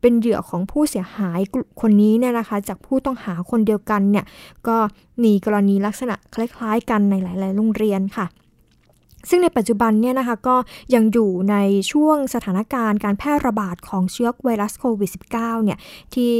[0.00, 1.40] เป็นเหยื่อของผู้เสียหาย
[1.80, 4.24] คนนี้เนี่ยนะคะ จากผู้ต้องหาคนเดียวกันเนี่ย
[4.68, 4.76] ก็
[5.22, 8.26] มีกรณีลักษณะคล้าย ๆ กันในหลาย ๆ โรงเรียนค่ะ
[9.28, 10.56] ซึ่งในปัจจุบันเนี่ยนะคะก็
[10.94, 11.56] ยังอยู่ใน
[11.92, 15.78] ช่วงสถานการณ์การแพร่ระบาดของเชื้อไวรัสโควิด -19 เนี่ย
[16.14, 16.32] ที่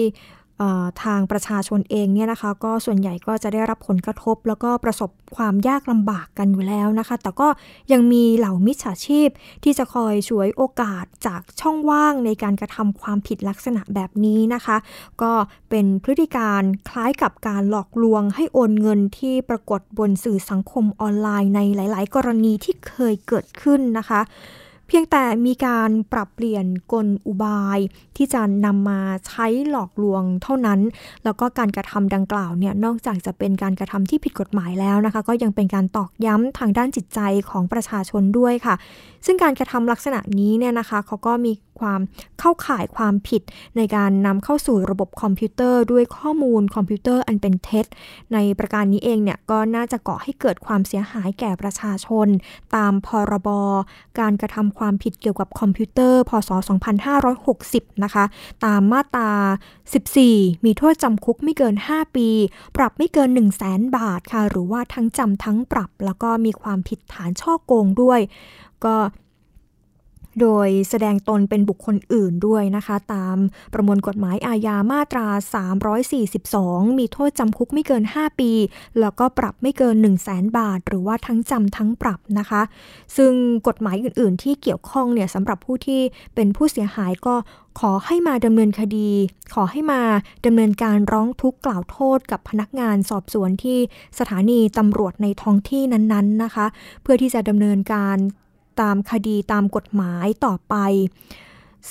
[1.05, 7.49] ทางประชาชนเองเนี่ยนะคะ ก็ส่วนใหญ่ก็จะได้รับผลกระทบ แล้วก็ประสบความยากลำบากกันอยู่แล้วนะคะ แต่ก็
[7.93, 9.29] ยังมีเหล่ามิจฉาชีพ
[9.65, 14.77] ที่จะคอยช่วยโอกาสจากช่องว่างในการกระทำความผิดลักษณะแบบนี้นะคะ
[15.23, 15.33] ก็
[15.71, 24.21] เป็นพฤติการคล้ายกับการหลอกลวงให้โอนเงินที่ปรากฏบนสื่อสังคมออนไลน์ในหลาย ๆ กรณีที่เคยเกิดขึ้นนะคะ
[24.93, 27.78] เพียงแต่มีการปรับเปลี่ยนกลอุบาย
[28.16, 30.80] ที่จะนำมาใช้หลอกลวงเท่านั้น
[31.24, 37.20] แล้วก็การกระทำดังกล่าวเนี่ยนอกจากจะเป็นการกระทำที่ผิดกฎหมายแล้วนะคะ ก็ยังเป็นการตอกย้ำทางด้านจิตใจ
[37.51, 38.74] ของประชาชนด้วยค่ะ
[39.26, 42.01] ซึ่งการกระทำลักษณะนี้เนี่ยนะคะเขาก็มี ความ
[42.41, 43.43] เข้าข่ายความผิด
[43.76, 47.87] ในการนำเข้าสู่ระบบคอมพิวเตอร์ด้วยข้อมูลคอมพิวเตอร์อันเป็นเท็จ
[48.33, 52.28] ในประการนี้เองเนี่ยก็น่าจะก่อให้เกิดความเสียหายแก่ประชาชน
[52.74, 53.49] ตามพรบ
[54.20, 56.51] การกระทำความผิดเกี่ยวกับคอมพิวเตอร์ พศ
[57.26, 58.24] 2560 นะคะ
[58.64, 59.31] ตามมาตรา
[59.99, 62.28] 14 มีโทษจำคุกไม่เกิน 5 ปี
[62.76, 68.20] ปรับไม่เกิน 1 0 0 0 0แสนบาทค่ะ หรือว่าทั้งจำทั้งปรับ แล้วก็มีความผิดฐานฉ้อโกงด้วย
[68.85, 68.97] ก็
[70.41, 73.37] โดยแสดงตนเป็นบุคคลอื่นด้วยนะคะ ตาม
[73.74, 75.26] ประมวลกฎหมายอาญามาตรา
[76.09, 78.53] 342 มีโทษจำคุกไม่เกิน 5 ปี
[79.01, 82.62] แล้วก็ปรับไม่เกิน 1 0 0 0 0แสนบาท หรือว่าทั้งจำทั้งปรับนะคะ
[83.16, 83.33] ซึ่ง
[83.68, 86.01] กฎหมายอื่น ๆ ที่เกี่ยวข้องเนี่ยสำหรับผู้ที่
[86.35, 87.35] เป็นผู้เสียหายก็
[87.81, 89.11] ขอให้มาดำเนินคดี
[89.55, 90.03] ขอให้มา
[90.47, 93.78] ดำเนินการร้องทุกข์กล่าวโทษกับพนักงานสอบสวนที่
[94.18, 96.66] สถานีตำรวจในท้องที่นั้น ๆ นะคะ
[97.03, 98.16] เพื่อที่จะดำเนินการ
[98.81, 100.74] ตามคดีตามกฎหมายต่อไป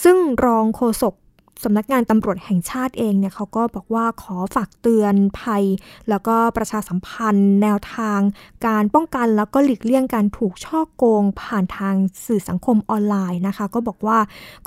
[0.03, 1.13] ซึ่งรองโฆษก
[1.63, 5.63] สำนักงานตำรวจแห่งชาติเองเนี่ยเขาก็บอกว่าขอฝากเตือนภัย
[6.09, 8.19] แล้วก็ประชาสัมพันธ์ แนวทาง
[8.67, 11.95] การป้องกันแล้วก็หลีกเลี่ยงการถูกช่อโกง ผ่านทาง
[12.25, 14.17] สื่อสังคมออนไลน์นะคะ ก็บอกว่า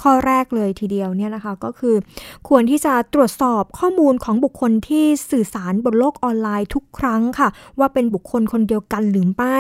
[0.03, 1.95] ข้อแรกเลยทีเดียวเนี่ยนะคะก็คือ
[2.49, 9.59] ควรที่จะตรวจสอบข้อมูลของบุคคลที่สื่อสารบนโลกออนไลน์ทุกครั้งค่ะ ว่าเป็นบุคคลคนเดียวกันหรือไม่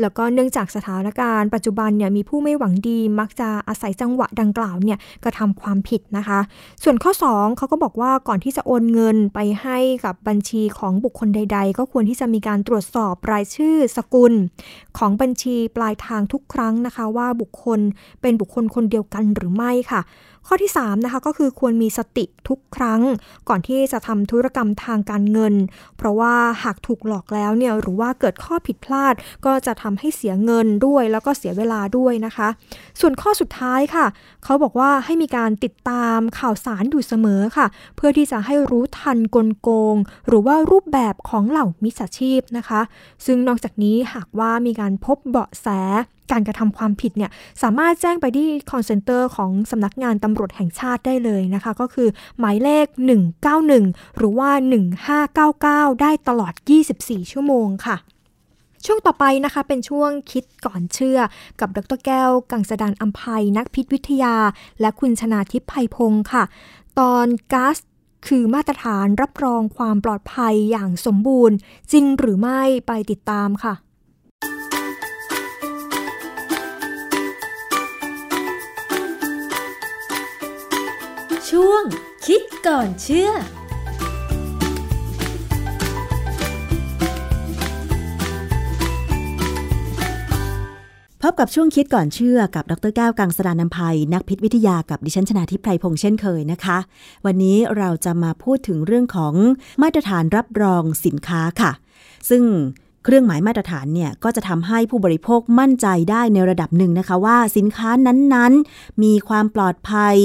[0.00, 6.40] แล้วก็เนื่องจากสถานการณ์ปัจจุบันเนี่ยมีผู้ไม่หวังดี มักจะอาศัยจังหวะดังกล่าวเนี่ยกระทำความผิดนะคะ
[6.82, 14.32] ส่วนข้อ 2เขาก็บอกว่าก่อนที่จะโอนเงินไปให้กับบัญชีของบุคคลใด ๆ ก็ควรที่จะมีการตรวจสอบรายชื่อสกุล
[14.98, 17.80] ของบัญชีปลายทางทุกครั้งนะคะ ว่าบุคคล
[18.20, 20.00] เป็นบุคคลคนเดียวกันหรือไม่ค่ะ
[20.46, 23.00] ข้อที่3นะคะก็คือควรมีสติทุกครั้ง
[23.48, 25.54] ก่อนที่จะทำธุรกรรมทางการเงิน
[25.96, 29.14] เพราะว่าหากถูกหลอกแล้วเนี่ยหรือว่าเกิดข้อผิดพลาด
[29.46, 32.48] ก็จะทำให้เสียเงินด้วย แล้วก็เสียเวลาด้วยนะคะ
[33.00, 34.06] ส่วนข้อสุดท้ายค่ะ
[34.44, 37.66] เขาบอกว่าให้มีการติดตามข่าวสารอยู่เสมอค่ะ
[37.96, 42.80] เพื่อที่จะให้รู้ทันกลโกง หรือว่ารูปแบบของเหล่ามิจฉาชีพนะคะ
[43.26, 45.68] ซึ่งนอกจากนี้หากว่ามีการพบเบาะแส
[46.32, 47.30] การกระทำความผิดเนี่ย
[47.62, 52.08] สามารถแจ้งไปที่ call center ของสำนักงานตำรวจแห่งชาติได้เลยนะคะ ก็คือ
[52.38, 52.86] หมายเลข
[53.52, 54.50] 191 หรือว่า
[55.86, 56.52] 1599 ได้ตลอด
[56.92, 57.96] 24 ชั่วโมงค่ะ
[58.84, 61.18] ช่วงต่อไปนะคะเป็นช่วงคิดก่อนเชื่อ
[61.60, 64.36] กับดรแก้ว กังสดานอัมภัยนักพิษวิทยา
[64.80, 66.44] และคุณชนาทิพย์ไพพงศ์ค่ะ
[66.98, 67.76] ตอน GRAS
[68.26, 71.56] คือมาตรฐานรับรองความปลอดภัยอย่างสมบูรณ์
[71.92, 73.74] จริงหรือไม่ไปติดตามค่ะ
[81.48, 81.82] ช่วง
[82.26, 83.30] คิดก่อนเชื่อ
[91.22, 96.78] พบกับช่วงคิดก่อนเชื่อกับดรแก้วกังสดานนภัย นักพิษวิทยากับดิฉันชนาทิพไพรพงษ์เช่นเคยนะคะ
[97.26, 99.34] วันนี้เราจะมาพูดถึงเรื่องของ
[99.82, 101.72] มาตรฐานรับรองสินค้าค่ะ
[102.30, 102.42] ซึ่ง
[103.08, 110.16] เครื่องหมายมาตรฐานเนี่ยก็จะทำให้ผู้บริโภคมั่นใจได้ในระดับหนึ่งนะคะ ว่าสินค้านั้นๆ มีความปลอดภัย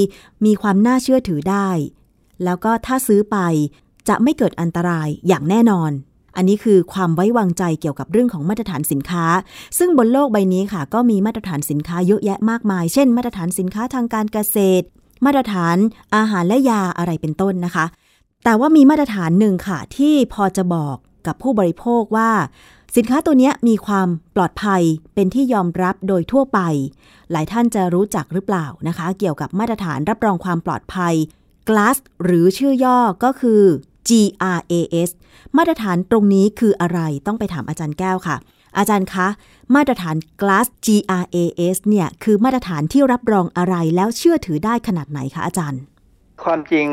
[0.44, 1.68] มีความน่าเชื่อถือได้
[2.44, 3.38] แล้วก็ถ้าซื้อไป
[4.08, 5.90] จะไม่เกิดอันตรายอย่างแน่นอน
[6.36, 9.24] อันนี้คือความไว้วางใจเกี่ยวกับเรื่องของมาตรฐานสินค้า
[9.78, 14.86] ซึ่งบนโลกใบนี้ค่ะ ก็มีมาตรฐานสินค้าเยอะแยะมากมาย เช่น มาตรฐานสินค้าทางการเกษตร
[15.24, 15.76] มาตรฐาน
[16.16, 17.86] อาหารและยาอะไรเป็นต้นนะคะ
[18.44, 20.96] แต่ว่ามีมาตรฐานหนึ่งค่ะที่พอจะบอก
[21.26, 22.30] กับผู้บริโภคว่า
[22.96, 24.82] สินค้าตัวนี้มีความปลอดภัย
[25.14, 26.60] เป็นที่ยอมรับโดยทั่วไป
[27.30, 31.14] หลายท่านจะรู้จักหรือเปล่านะคะ เกี่ยวกับมาตรฐานรับรองความปลอดภัย
[31.68, 33.62] GLAS หรือชื่อย่อก็คือ
[34.08, 35.10] GRAS
[35.56, 38.36] มาตรฐานตรงนี้คืออะไรต้องไปถามอาจารย์แก้วค่ะ
[38.78, 39.28] อาจารย์คะ
[39.74, 45.80] มาตรฐาน GLAS GRAS เนี่ยคือมาตรฐานที่รับรองอะไรแล้วเชื่อถือได้ขนาดไหนคะอาจารย์
[46.44, 46.86] ความจริง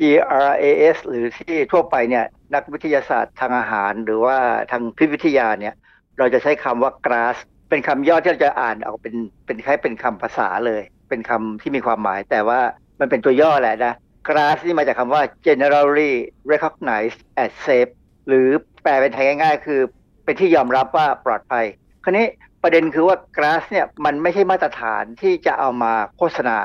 [0.00, 2.24] GRAS หรือที่ทั่วไปเนี่ย
[2.54, 4.36] นักวิทยาศาสตร์ทางอาหาร หรือว่า
[4.70, 5.74] ทางพิษวิทยาเนี่ย
[6.18, 7.36] เราจะใช้คำว่า GRAS
[7.68, 9.14] เป็นคำย่อที่เราจะอ่านออกเป็น
[9.46, 12.60] เป็นคล้ายเป็นคำภาษาเลย เป็นคำที่มีความหมาย แต่ว่า
[13.00, 13.94] มันเป็นตัวย่อแหละนะ
[14.28, 16.12] GRAS นี่มาจากคำว่า generally
[16.52, 17.92] recognized as safe
[18.28, 18.48] หรือ
[18.82, 19.80] แปลเป็นไทยง่าย ๆ คือ
[20.24, 21.64] เป็นที่ยอมรับว่าปลอดภัย
[22.04, 22.26] คราวนี้
[22.62, 26.58] ประเด็นคือว่า GRAS เนี่ยมันไม่ใช่มาตรฐานที่จะเอามาโฆษณา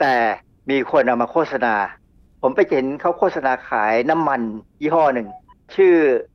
[0.00, 0.14] แต่
[0.70, 1.74] มีคนเอามาโฆษณา
[2.42, 4.40] ผมไปเห็นเขาโฆษณาขายน้ำมัน
[4.80, 5.28] ยี่ห้อหนึ่ง
[5.74, 5.94] ชื่อ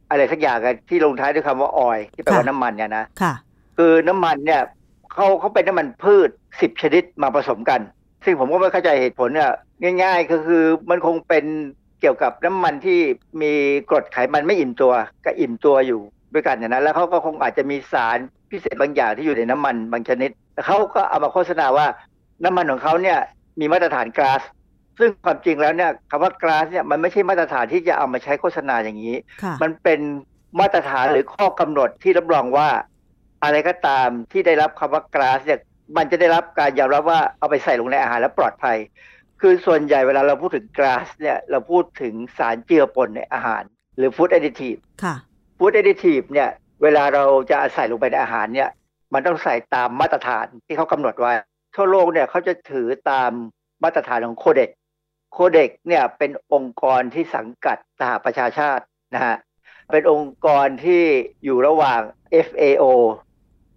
[0.10, 3.34] อะไรสักอย่างกันที่ลงท้ายด้วยคำว่าออยที่แปลว่าค่ะน้ำมันเนี่ยนะค่ะ
[3.78, 4.62] คือน้ำมันเนี่ย
[5.14, 6.30] เขาเขาเป็นน้ำมันพืช
[6.62, 7.82] สิบชนิดมาผสมกัน
[8.24, 9.52] ซึ่งผมก็ไม่เข้าใจเหตุผลเนี่ย
[10.04, 11.46] ง่ายๆก็คือมันคงเป็น
[12.02, 13.00] เกี่ยวกับน้ำมันที่
[13.42, 13.52] มี
[13.90, 14.94] กรดไขมันไม่อิ่มตัว
[15.26, 16.02] ก็อิ่มตัวอยู่
[16.34, 18.18] ด้วยกันอย่างนั้น แล้วเขาก็คงอาจจะมีสาร
[18.52, 21.88] พิเศษบางอย่างที่อยู่ในน้ำมันบางชนิดแต่เขาก็เอามาโฆษณาว่า
[22.44, 23.20] น้ำมันของเขาเนี่ย
[23.60, 24.42] มีมาตรฐานกราส
[24.98, 30.00] ซึ่งความจริงแล้วเนี่ยคำว่ากราสเนี่ยมันไม่ใช่มาตรฐานที่จะเอามาใช้โฆษณาอย่างนี้ค่ะมันเป็น
[30.60, 32.70] มาตรฐานหรือข้อกำหนดที่รับรองว่า
[33.44, 35.60] อะไรก็ตามที่ได้รับคำว่ากราสเนี่ย
[35.98, 38.78] มันจะได้รับการยอมรับว่าเอาไปใส่ลงในอาหารแล้วปลอดภัย
[39.42, 43.64] คือส่วนใหญ่เวลาเราพูดถึงกราสเนี่ยเราพูดถึงสารเจือปนในอาหาร
[43.98, 45.16] หรือฟู้ดแอดดิทีฟค่ะ
[45.58, 46.50] ฟู้ดแอดดิทีฟเนี่ย
[46.84, 48.70] เวลาเราจะใส่ลงไปในอาหารเนี่ย
[49.14, 51.32] มันต้องใส่ตามมาตรฐานที่เขากำหนดไว้
[51.76, 53.32] ทั่วโลกเนี่ยเขาจะถือตาม
[53.84, 54.70] มาตรฐานของโคเด็ก
[55.40, 58.84] โคเด็กเนี่ยเป็นองค์กรที่สังกัดสหประชาชาติ
[59.16, 59.36] นะฮะ
[59.92, 61.04] เป็นองค์กรที่
[61.44, 62.02] อยู่ระหว่าง
[62.48, 62.84] FAO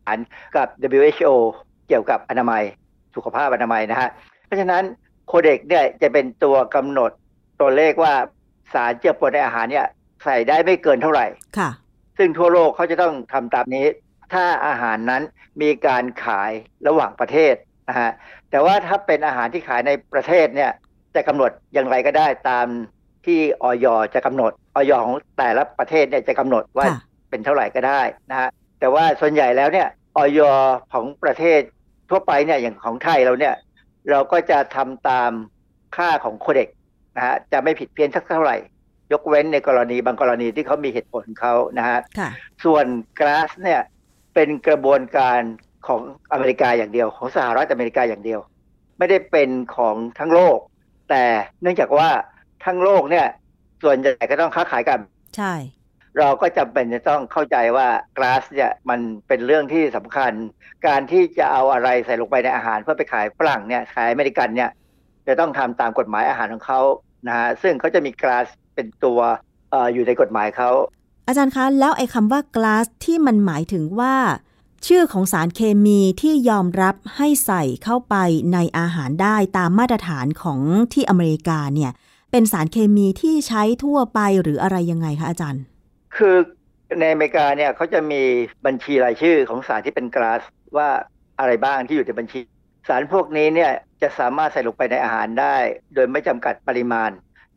[0.07, 0.19] อัน
[0.55, 1.31] กับ WHO
[1.89, 2.63] เกี่ยวกับอนามัย
[3.15, 4.09] สุขภาพอนามัยนะฮะ
[4.47, 4.83] เพราะฉะนั้น
[5.27, 7.11] โคเด็กเนี่ยจะเป็นตัวกำหนด
[7.61, 8.15] ตัวเลขว่า
[8.73, 9.87] สารเจือปนในอาหารเนี่ย
[10.25, 11.27] ใส่ได้ไม่เกินเท่าไหร่
[11.59, 11.71] ค่ะ
[12.19, 13.87] ซึ่งทั่วโลกเขาจะต้องทำตามนี้
[14.33, 15.23] ถ้าอาหารนั้น
[15.63, 16.51] มีการขาย
[16.87, 17.55] ระหว่างประเทศ
[17.89, 18.11] นะฮะ
[18.51, 20.73] แต่ว่าถ้าเป็นอาหารที่ขายในประเทศเนี่ย
[21.15, 22.67] จะกำหนดอย่างไรก็ได้ตาม
[23.27, 26.99] ที่ออยจะกำหนดออยของแต่ละประเทศเนี่ยจะกำหนดว่าค่ะ
[27.31, 28.49] เป็นเท่าไหร่ก็ได้นะฮะ
[28.81, 30.41] แต่ว่าส่วนใหญ่แล้วเนี่ยออย
[30.93, 31.61] ของประเทศ
[32.11, 33.55] ทั่วไปเนี่ยอย่างของไทยเราเนี่ย
[34.11, 35.31] เราก็จะทำตาม
[35.97, 36.69] ค่าของโคเด็ก
[37.17, 38.57] นะฮะจะไม่ผิดเพี้ยนสักเท่าไหร่
[39.13, 42.31] ยกเว้นในกรณีบางกรณีที่เขามีเหตุผลเขานะฮะค่ะ
[42.65, 42.87] ส่วน
[43.21, 43.81] กราสเนี่ย
[44.35, 45.41] เป็นกระบวนการ
[45.87, 46.01] ของ
[46.33, 48.41] อเมริกาอย่างเดียว ของสหรัฐอเมริกาอย่างเดียว
[48.99, 50.59] ไม่ได้เป็นของทั้งโลก
[51.11, 51.25] แต่
[51.63, 52.09] เนื่องจากว่า
[52.65, 53.27] ทั้งโลกเนี่ย
[53.83, 55.01] ส่วนใหญ่ก็ต้องค้าขายกัน
[55.37, 55.55] ใช่
[56.19, 57.89] เราก็จำเป็นจะต้องเข้าใจว่า
[58.19, 60.33] กราสเนี่ยมันเป็นเรื่องที่สำคัญ
[60.87, 64.71] การที่จะเอาอะไรใส่ลงไปในอาหารเพื่อไปขายฝรั่งเนี่ยขายอเมริกันเนี่ย
[65.27, 66.81] จะต้องทำตามกฎหมายอาหารของเขา
[67.27, 69.21] นะฮะซึ่งเขาจะมีกราสเป็นตัว
[69.71, 70.71] เอออยู่ในกฎหมายเขา
[71.27, 74.15] อาจารย์คะ แล้วไอ้คำว่า glass ที่มันหมายถึงว่า
[74.87, 78.15] ชื่อของสารเคมีที่ยอมรับให้ใส่เข้าไป
[78.53, 80.61] ในอาหารได้ตามมาตรฐานของ
[80.93, 81.91] ที่อเมริกาเนี่ย
[82.31, 85.63] เป็นสารเคมีที่ใช้ทั่วไปหรืออะไรยังไงคะอาจารย์
[86.17, 86.37] คือ
[87.01, 88.23] ในอเมริกาเนี่ยเขาจะมี
[88.67, 90.43] บัญชีรายชื่อของสารที่เป็นกราส
[90.77, 90.89] ว่า
[91.39, 92.41] อะไรบ้างที่อยู่ในบัญชี
[92.89, 93.73] สารพวกนี้เนี่ย
[94.03, 95.57] จะสามารถใส่ลงไปในอาหารได้
[95.95, 97.11] โดยไม่จำกัดปริมาณ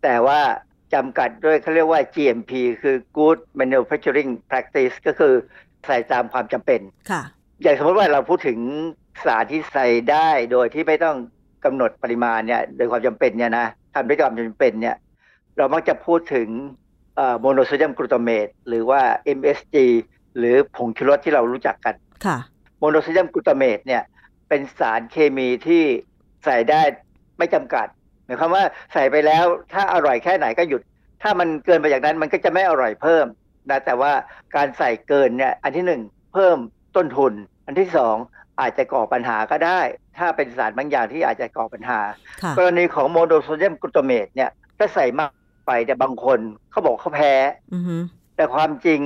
[0.03, 0.41] แต่ว่า
[0.93, 2.51] จำกัดด้วยเขาเรียกว่า GMP
[2.81, 5.33] คือ Good Manufacturing Practice ก็คือ
[5.87, 6.81] ใส่ตามความจำเป็น
[7.11, 7.21] ค่ะ
[7.61, 8.59] อย่างสมมติว่าเราพูดถึง
[9.25, 11.17] สารที่ใส่ได้โดยที่ไม่ต้อง
[11.65, 14.95] กำหนดปริมาณเนี่ยโดยความจำเป็นเนี่ยนะทำด้วยความจำเป็นเนี่ย
[15.57, 16.47] เรามักจะพูดถึง
[17.39, 19.01] โมโนโซเดียมกลูตาเมตหรือว่า
[19.37, 19.75] MSG
[20.37, 22.37] หรือผงชูรสที่เรารู้จักกันค่ะ
[22.79, 24.03] โมโนโซเดียมกลูตาเมตเนี่ย
[24.49, 25.83] เป็นสารเคมีที่
[26.45, 26.81] ใส่ได้
[27.37, 27.87] ไม่จำกัด
[28.25, 28.63] หมายความว่า
[28.93, 30.81] ใส่ไปแล้วถ้าอร่อยแค่ไหนก็หยุด
[31.21, 33.25] ถ้ามันเกินไปจากนั้นมันก็จะไม่อร่อยเพิ่ม
[33.69, 34.11] นะแต่ว่า
[34.55, 36.01] การใส่เกินเนี่ยอันที่หนึ่ง
[36.33, 36.57] เพิ่ม
[36.95, 37.33] ต้นทุน
[37.65, 38.15] อันที่สอง
[38.59, 39.79] อาจจะก่อปัญหาก็ได้
[40.17, 42.01] ถ้าเป็นสารบางอย่างที่อาจจะก่อปัญหา
[42.43, 45.31] ค่ะกรณีของโมโนโซเดียมกลูตาเมตเนี่ยถ้าใส่มาก
[45.67, 46.39] ไปแต่บางคน
[46.71, 47.33] เขาบอกเขาแพ้
[47.73, 47.97] อือฮึ
[48.35, 48.99] แต่ความจริง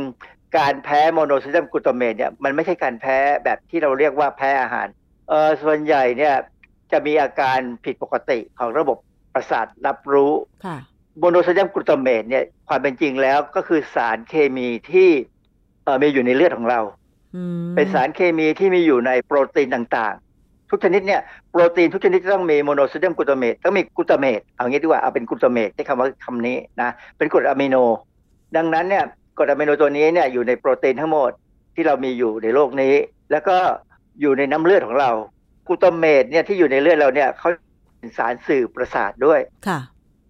[0.58, 4.88] การแพ้โมโนโซเดียมกลูตาเมตเนี่ยมันไม่ใช่การแพ้แบบที่เราเรียกว่าแพ้อาหาร
[5.30, 6.36] เออส่วนใหญ่เนี่ย
[6.92, 8.98] จะมีอาการผิดปกติของระบบ
[9.34, 10.34] ประสาทรับรู้
[10.66, 10.78] ค่ะ
[11.20, 15.10] โมโนโซเดียมกลูตาเมตเนี่ยความเป็นจริงแล้วก็คือสารเคมีที่
[15.84, 16.80] เออมีอยู่ในเลือดของเรา
[17.36, 27.76] อืมเป็นสารเคมีที่มีอยู่ในโปรตีนต่างๆ ทุกชนิดเนี่ยโปรตีนทุกชนิดจะต้องมีโมโนโซเดียมกลูตาเมตต้องมีกลูตาเมตเอางี้ดีกว่าเอาเป็นกลูตาเมตใช้คำว่าคำนี้นะเป็นกรดอะมิโน
[28.56, 29.04] ดังนั้นเนี่ย
[29.38, 31.32] กรดอะมิโนตัวนี้เนี่ยอยู่ในโปรตีนทั้งหมด
[31.76, 32.94] ที่เรามีอยู่ในโลกนี้
[33.32, 33.58] แล้วก็
[34.22, 35.12] อยู่ในน้ำเลือดของเรา
[35.68, 37.50] กลูตาเมตเนี่ยที่อยู่ในเลือดเราเนี่ยเขา
[37.98, 39.80] เป็นสารสื่อประสาทด้วยค่ะ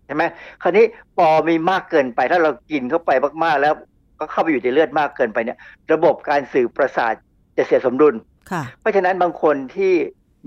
[0.08, 0.24] ใช่ไหม
[0.62, 0.86] คราวนี้
[1.18, 3.12] พอมีมากเกินไป ถ้าเรากินเข้าไป
[3.44, 3.74] มากๆ แล้ว
[4.20, 5.58] ก็เข้าไปอยู่ในเลือดมากเกินไปเนี่ย
[5.94, 7.14] ระบบการสื่อประสาท
[7.58, 8.16] จะเสียสมดุล
[8.52, 9.94] ค่ะเพราะฉะนั้นบางคนที่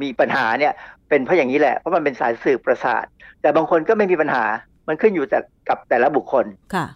[0.02, 0.72] มีปัญหาเนี่ย
[1.08, 3.04] เป็นเพราะอย่างนี้แหละเพราะมันเป็นสารสื่อประสาท
[3.40, 4.44] แต่บางคนก็ไม่มีปัญหา
[4.88, 5.38] มันขึ้นอยู่แต่
[5.68, 6.86] กับแต่ละบุคคลค่ะ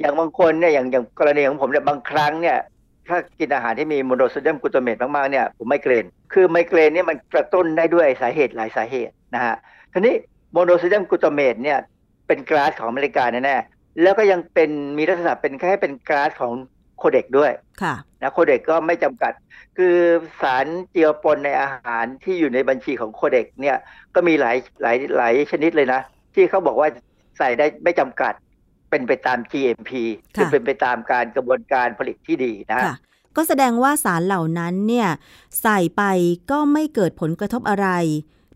[0.00, 2.58] อย่างบางคนเนี่ยอย่างอย่างกรณีของผมเนี่ยบางครั้งเนี่ย
[3.08, 9.54] ถ้ากินอาหารที่มีโมโนโซเดียมกลูตาเมตมากๆเนี่ยผมไมเกรน คือไมเกรนเนี่ยมันกระตุ้นได้ด้วยสาเหตุหลายสาเหตุนะฮะ
[9.92, 10.14] ทีนี้
[10.52, 11.78] โมโนโซเดียมกลูตาเมตเนี่ย
[12.26, 16.52] เป็น GRAS ของอเมริกาแน่ๆแล้วก็ยังเป็นมีลักษณะเป็นแค่เป็นก๊าซของ
[16.98, 17.52] โคเด็กด้วย
[17.82, 19.32] ค่ะนะโคเด็กก็ไม่จำกัด
[19.78, 19.96] คือ
[20.42, 23.76] สารเจือปนในอาหารที่อยู่ในบัญชีของโคเด็กเนี่ย
[24.14, 26.00] ก็มีหลายหลายหลายชนิดเลยนะ
[26.34, 26.88] ที่เขาบอกว่า
[27.38, 28.32] ใส่ได้ไม่จำกัด
[28.90, 29.90] เป็นไปตาม GMP
[30.36, 32.96] ค่ะคือเป็นไปตามการกระบวนการผลิตที่ดีนะค่ะ
[33.36, 35.08] ก็แสดงว่าสารเหล่านั้นเนี่ย
[35.62, 36.02] ใส่ไป
[36.50, 37.88] ก็ไม่เกิดผลกระทบอะไร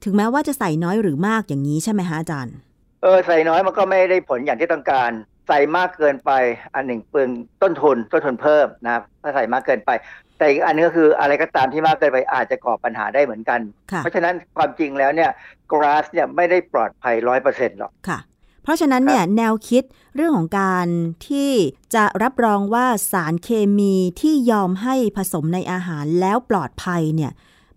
[0.04, 2.54] ถึงแม้ว่าจะใส่น้อยหรือมากอย่างนี้ใช่ไหมฮะอาจารย์
[3.02, 5.10] เออใส่น้อยมันก็ไม่ได้ผลอย่างที่ต้องการ
[5.48, 6.30] ใส่มากเกินไป
[6.74, 7.30] อันหนึ่งเปลือง
[7.62, 9.90] ต้นทุนต้นทุนเพิ่มนะครับถ้าใส่มากเกินไป
[10.38, 13.60] แต่อีกอันนึงก็คืออะไรก็ตามที่มากเกินไปอาจจะก่อปัญหาได้เหมือนกัน
[13.92, 15.30] ค่ะเพราะฉะนั้นความจริงแล้วเนี่ย
[15.72, 18.18] กราสเนี่ยไม่ได้ปลอดภัยร้อยเปอร์เซ็นต์หรอกค่ะ
[18.62, 19.82] เพราะฉะนั้นเนี่ยแนวคิด
[20.14, 20.86] เรื่องของการ
[21.28, 21.50] ที่
[21.94, 27.32] จะรับรองว่าสารเคมีที่ยอมให้ผสมในอาหารแล้วปลอดภัยเนี่ย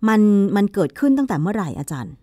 [0.08, 0.22] มัน
[0.56, 2.14] มันเกิดขึ้นตั้งแต่เมื่อไหร่อาจารย์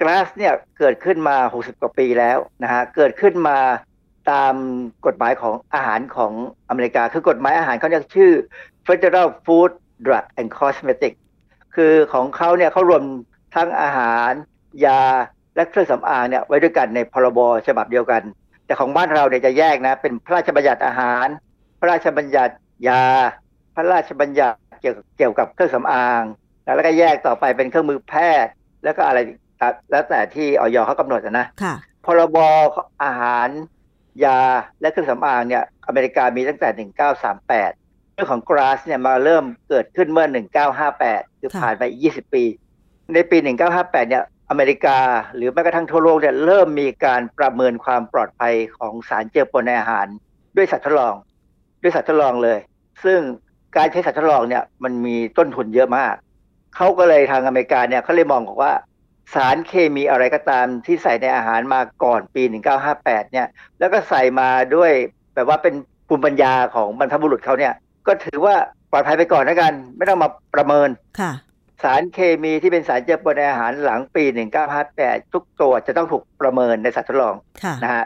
[0.00, 3.58] กราสเนี่ยเกิดขึ้นมา 60 กว่าปีแล้วนะฮะเกิดขึ้นมา
[4.30, 4.54] ตาม
[5.06, 6.32] กฎหมายของอาหารของ
[6.68, 8.32] อเมริกา คือกฎหมายอาหารเขาเรียกชื่อ
[8.86, 9.70] Federal Food
[10.06, 11.14] Drug and Cosmetic
[11.74, 13.02] คือของเขาเนี่ยเขารวม
[13.54, 14.32] ทั้งอาหาร
[14.86, 15.02] ยา
[15.54, 18.22] และเครื่องสำอางเนี่ยไว้ด้วยกันในพรบฉบับเดียวกัน
[18.66, 21.26] แต่ของบ้านเราเนี่ยจะแยกนะ เป็นพระราชบัญญัติอาหาร
[21.80, 22.54] พระราชบัญญัติ
[22.88, 23.04] ยา
[23.74, 26.22] พระราชบัญญัติเกี่ยวกับเกี่ยวกับเครื่องสำอาง
[26.64, 28.52] แล้วก็แยกต่อไปเป็นเครื่องมือแพทย์
[28.84, 29.18] แล้วก็อะไร
[29.90, 32.38] แล้วแต่ที่ออยเขากำหนดนะค่ะพรบ
[33.04, 33.48] อาหาร
[34.24, 34.40] ยา
[34.80, 36.88] และเครื่องสำอางเนี่ยอเมริกามีตั้งแต่
[37.46, 40.26] 1938 เรื่องของกราสเนี่ยมาเริ่มเกิดขึ้นเมื่อ
[40.82, 42.44] 1958 คือค่ะผ่านไป 20 ปี
[43.14, 44.98] ในปี 1958 เนี่ยอเมริกา
[45.34, 50.06] หรือแม้กระทั่งทั่วโลกเนี่ยเริ่มมีการประเมินความปลอดภัยของสารเจือปนในอาหาร
[50.56, 51.14] ด้วยสัตว์ทดลอง
[51.82, 52.58] ด้วยสัตว์ทดลองเลย
[53.04, 53.20] ซึ่ง
[53.76, 56.14] การใช้สัตว์ทดลองเนี่ยมันมีต้นทุนเยอะมาก
[56.76, 58.72] เขาก็เลยทางอเมริกาเนี่ยเขาเลยมองบอกว่า
[59.34, 62.42] สารเคมีอะไรก็ตามที่ใส่ในอาหารมาก่อนปี
[62.88, 63.46] 1958 เนี่ย
[63.78, 64.92] แล้วก็ใส่มาด้วย
[65.34, 65.74] แบบว่าเป็น
[66.08, 67.74] ภูมิปัญญาของบรรพบุรุษเขาเนี่ย
[68.06, 68.54] ก็ถือว่า
[68.90, 70.88] ปลอดภัยไปก่อนนะกัน ไม่ต้องมาประเมิน
[71.20, 71.32] ค่ะ
[71.82, 74.24] สารเคมีที่เป็นสารเจือปนในอาหารหลังปี
[74.78, 78.04] 1958 ทุกตัวจะต้องถูกประเมินในสัตว์ทดลองค่ะนะฮะ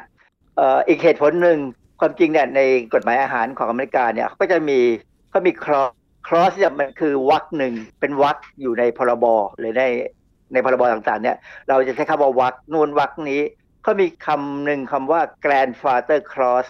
[0.57, 1.59] เอ่ออีกเหตุผลหนึ่ง
[2.01, 2.61] ความจริงเนี่ยใน
[2.95, 4.79] กฎหมายอาหารของอเมริกาเนี่ยเขาก็จะมี
[5.31, 5.83] เขามีคลอ
[6.27, 9.25] คลอสเนี่ยมันคือวรรคหนึ่งเป็นวรรคอยู่ในพรบ
[9.59, 9.85] หรือใน
[10.53, 11.37] ในพรบต่างๆเนี่ย
[11.69, 13.41] เราจะใช้คำว่าวรรคนู่นวรรคนี้
[13.83, 16.69] เขามีคำหนึ่งคำว่า grandfather clause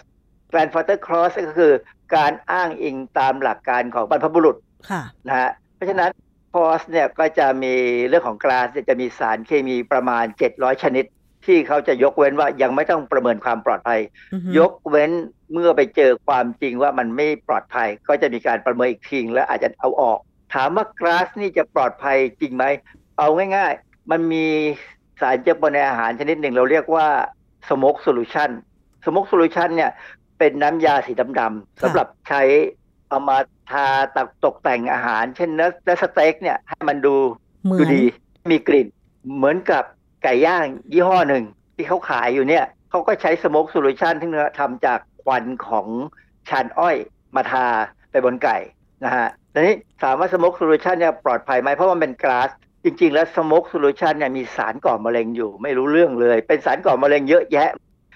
[0.51, 1.73] grandfather clause ก็คือ
[2.15, 4.55] การอ้างอิงตามหลักการของบรรพบุรุษ
[4.89, 6.11] ค่ะนะฮะเพราะฉะนั้น
[6.53, 7.73] คอสเนี่ยก็จะมี
[8.07, 11.05] เรื่องของ GRAS เนี่ยจะมีสารเคมีประมาณ 700 ชนิด
[11.45, 13.99] ที่เขาจะยกเว้นว่ายังไม่ต้องประเมินความปลอดภัย
[14.33, 15.11] อือฮึยกเว้น
[15.53, 20.19] เมื่อไปเจอความจริงว่ามันไม่ปลอดภัย ก็จะมีการประเมินอีกทีแล้วอาจจะเอาออก
[20.53, 22.65] ถามว่า GRAS นี่จะปลอดภัยจริงไหม
[23.17, 24.45] เอาง่ายๆ มันมี
[25.21, 27.07] สารเจือปนในอาหารชนิดหนึ่งเราเรียกว่า
[27.69, 29.91] smoke solution smoke solution เนี่ย
[30.39, 32.41] เป็นน้ำยาสีดำๆสำหรับใช้
[33.09, 33.37] เอามา
[33.71, 33.85] ทา
[34.15, 37.15] ตักตกแต่งอาหาร เช่นเนื้อเนื้อสเต็กเนี่ยให้มันดู
[37.65, 38.03] เหมือนดูดี
[38.51, 38.87] มีกลิ่น
[39.35, 39.83] เหมือนกับ
[40.23, 41.43] ไก่ย่างยี่ห้อหนึ่ง
[41.75, 45.87] ที่เขาขายอยู่เนี่ยเขาก็ใช้ smoke solution ที่ทำจากควันของ
[46.49, 46.95] ชานอ้อย
[47.35, 47.65] มาทา
[48.11, 48.57] ไปบนไก่
[49.03, 52.49] นะฮะทีนี้ถามว่า smoke solution เนี่ยปลอดภัยไหมเพราะมันเป็น GRAS
[52.83, 57.69] จริง ๆ แล้ว smoke solution เนี่ยมีสารก่อมะเร็งอยู่ ไม่รู้เรื่องเลย เป็นสารก่อมะเร็งเยอะแยะ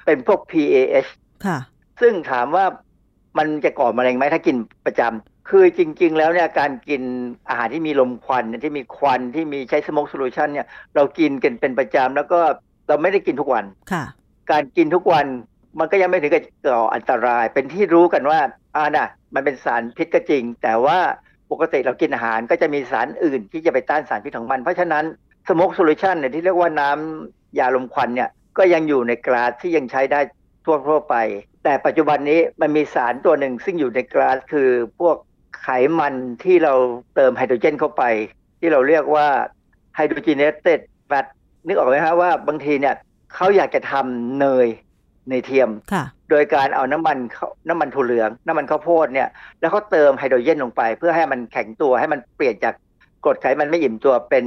[0.05, 1.09] เป็นพวก PAH
[1.45, 1.57] ค่ะ
[2.01, 2.65] ซึ่งถามว่า
[3.37, 4.55] มันจะก่อมะเร็งไหมถ้ากิน
[4.85, 7.01] ประจำคือจริง ๆ แล้วเนี่ยการกิน
[7.49, 12.39] อาหารที่มีลมควันที่มีควันที่มีใช้สโมกโซลูชันเนี่ยเรากินกันเป็นประจำแล้วก็
[12.87, 14.03] เราไม่ได้กินทุกวันค่ะ
[14.51, 15.25] การกินทุกวัน
[15.79, 18.39] มันก็ยังไม่ถึงกับก่ออันตราย เป็นที่รู้กันว่า
[18.75, 20.97] อ่าน่ะ มันเป็นสารพิษก็จริง แต่ว่า
[21.34, 25.05] ป กติเรากินอาหารก็จะมีสารอื่นที่จะไปต้านสารพิษของมัน เพราะฉะนั้น
[25.47, 30.19] smoke solution เนี่ยที่เรียกว่าน้ำยาลมควันเนี่ยก็ยังอยู่ใน GRAS ที่ยังใช้ได้
[30.65, 31.15] ทั่วทั่วไป
[31.63, 35.17] แต่ปัจจุบันนี้มันมีสารตัวหนึ่งซึ่งอยู่ใน GRAS คือพวก
[35.61, 35.67] ไข
[35.99, 36.73] มันที่เรา
[37.15, 38.03] เติมไฮโดรเจนเข้าไป
[38.59, 39.27] ที่เราเรียกว่า
[39.95, 41.25] hydrogenated fat
[41.67, 42.95] นึกออกไหมฮะว่าบางทีเนี่ย
[43.33, 44.67] เขาอยากจะทำเนย
[45.29, 49.27] เนยเทียมค่ะโดยการเอาน้ำมันข้าวน้ำมันถั่วเหลือง น้ำมันข้าวโพดเนี่ย
[49.59, 52.73] แล้วเขาเติมไฮโดรเจนลงไป เพื่อให้มันแข็งตัวให้มันเปลี่ยนจาก
[53.25, 54.45] กรดไขมันไม่อิ่มตัวเป็น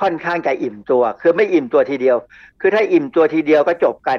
[0.00, 2.16] ค่อนข้างจะอิ่มตัว คือไม่อิ่มตัวทีเดียว
[2.60, 4.18] คือถ้าอิ่มตัวทีเดียวก็จบกัน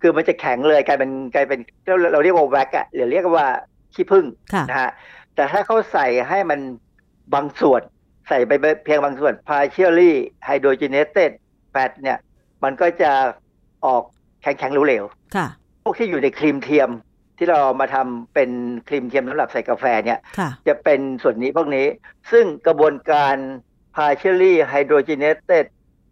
[0.00, 3.46] คือมันจะแข็งเลยกลายเป็นกลายเป็นเราเราเรียกว่าแว็กอะหรือเรียกว่า
[3.94, 4.90] ขี้ผึ้งค่ะนะฮะ
[5.34, 6.60] แต่ถ้าเขาใส่ให้มัน
[7.34, 7.82] บางส่วน
[8.28, 8.52] ใส่ไป
[8.84, 10.12] เพียงบางส่วน partially
[10.48, 11.30] hydrogenated
[11.74, 12.18] fat เนี่ย
[12.64, 13.12] มันก็จะ
[13.86, 14.02] ออก
[14.58, 15.46] แข็งๆเหลวๆค่ะ
[15.82, 16.90] พวกที่อยู่ในครีมเทียม
[17.38, 18.50] ที่เราเอามาทำเป็น
[18.88, 21.86] ครีมเทียมสำหรับใส่กาแฟเนี่ยค่ะจะเป็นส่วนนี้พวกนี้
[22.32, 23.36] ซึ่งกระบวนการ
[23.96, 25.64] partially hydrogenated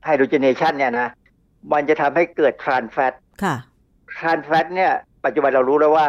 [0.09, 1.09] hydrogenation เนี่ยนะ
[1.73, 3.57] มันจะทำให้เกิด trans fat ค่ะ
[4.17, 4.93] trans fat เนี่ย
[5.25, 6.07] ปัจจุบันเรารู้แล้วว่า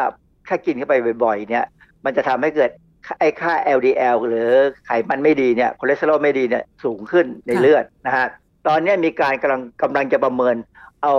[0.48, 1.64] ถ้ากินเข้าไปบ่อยๆ เนี่ย
[2.04, 2.70] มันจะทำให้เกิด
[3.18, 4.48] ไอ้ค่า LDL หรือ
[4.86, 8.26] ไขมันไม่ดีเนี่ยคอเลสเตอรอลไม่ดีเนี่ยสูงขึ้นในค่ะเลือดนะฮะ
[8.66, 10.56] ตอนเนี้ยมีการกำลังกำลังจะประเมิน
[11.02, 11.14] เอา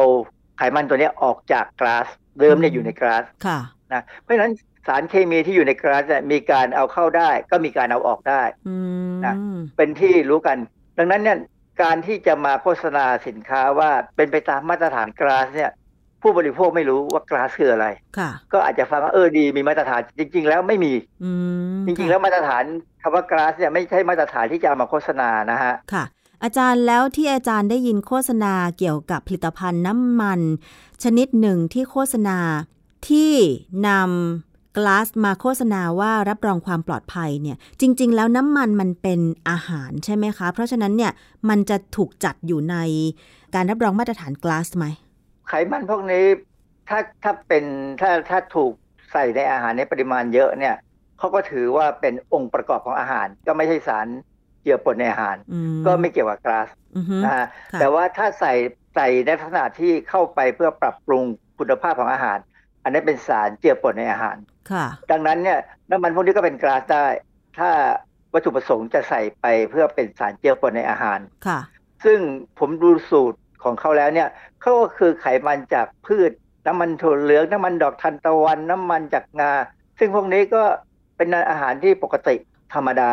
[0.60, 2.07] ไขมันตัวเนี้ยออกจากกราส
[2.39, 3.60] เดิมเนี่ยอยู่ในกราสค่ะ
[3.93, 4.51] นะเพราะฉะนั้น
[4.88, 8.76] สารเคมีที่อยู่ในกราสเนี่ยมีการเอาเข้าได้ ก็มีการเอาออกได้อื
[9.10, 9.36] มนะ
[9.78, 10.57] เป็นที่รู้กัน
[10.97, 11.38] ดังนั้นเนี่ย
[11.82, 15.72] การที่จะมาโฆษณาสินค้าว่าเป็นไปตามมาตรฐานกราสเนี่ย
[16.22, 17.88] ผู้บริโภคไม่รู้ว่ากราสคืออะไร
[18.18, 20.93] ค่ะก็อาจจะฟังว่าเออดีมีมาตรฐานจริง ๆ แล้วไม่มี
[21.24, 21.32] อื
[21.78, 22.64] มจริง ๆ แล้วมาตรฐาน
[23.01, 26.03] คำว่ากราสเนี่ยไม่ใช่มาตรฐานที่จะเอามาโฆษณานะฮะค่ะ
[26.44, 30.40] อาจารย์แล้วที่อาจารย์ได้ยินโฆษณาเกี่ยวกับผลิตภัณฑ์น้ำมัน
[31.04, 32.38] ชนิดหนึ่งที่โฆษณา
[33.10, 33.32] ที่
[33.88, 39.20] นำกลาสมาโฆษณาว่ารับรองความปลอดภัยเนี่ย จริง ๆ แล้วน้ำมันมันเป็น
[39.50, 41.12] อาหารใช่ไหมคะ เพราะฉะนั้นเนี่ย
[41.50, 42.76] มันจะถูกจัดอยู่ใน
[43.56, 44.86] การรับรองมาตรฐานกลาสไหม
[45.48, 46.26] ไขมันพวกนี้
[46.90, 47.64] ถ้าถ้าเป็น
[48.02, 48.72] ถ้าถ้าถูก
[49.12, 50.76] ใส่ในอาหารในปริมาณเยอะเนี่ย
[51.18, 54.08] เขาก็ถือว่าเป็นองค์ประกอบของอาหาร ก็ไม่ใช่สาร
[54.62, 58.53] เจือปนในอาหารอืมก็ไม่เกี่ยวกับกราสอือฮึนะฮะค่ะแต่ว่าถ้าใส่
[58.95, 61.24] ใส่ในลักษณะที่เข้าไปเพื่อปรับปรุง
[61.60, 62.38] คุณภาพของอาหาร
[62.84, 64.38] อันนี้เป็นสารเจือปนในอาหาร
[64.72, 67.05] ค่ะดังนั้นเนี่ยน้ำมันพวกนี้ก็เป็นกราสได้
[67.60, 67.70] ถ้า
[68.34, 71.60] วัตถุประสงค์จะใส่ไปเพื่อเป็นสารเจือปนในอาหารค่ะ
[72.05, 72.20] ซึ่ง
[72.60, 74.30] ผมดูสูตรของเขาแล้วเนี่ย
[74.62, 76.32] เขาก็คือไขมันจากพืช
[76.68, 79.53] น้ำมันถั่วเหลืองน้ำมันดอกทานตะวันน้ำมันจากงา
[79.99, 80.64] ซึ่งพวกนี้ก็
[81.18, 82.36] เป็นอาหารที่ปกติ
[82.74, 83.12] ธรรมดา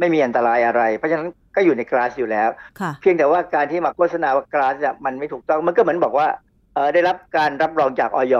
[0.00, 2.48] ไม่มีอันตรายอะไร เพราะฉะนั้นก็อยู่ในกราสอยู่แล้ว
[2.80, 6.28] ค่ะเพียงแต่ว่าการที่มาโฆษณาว่ากราสเนี่ยมันไม่ถูกต้องมันก็เหมือนบอกว่า
[6.74, 8.34] เออได้รับการรับรองจากออย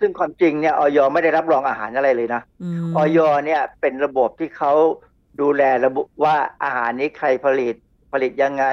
[0.00, 2.42] ซึ่งความจริงเนี่ยออยไม่ได้รับรองอาหารอะไรเลยนะ
[2.94, 4.72] มออยเนี่ยเป็นระบบที่เขา
[5.40, 7.74] ดูแลระบุว่าอาหารนี้ใครผลิต
[8.12, 8.64] ผลิตยังไง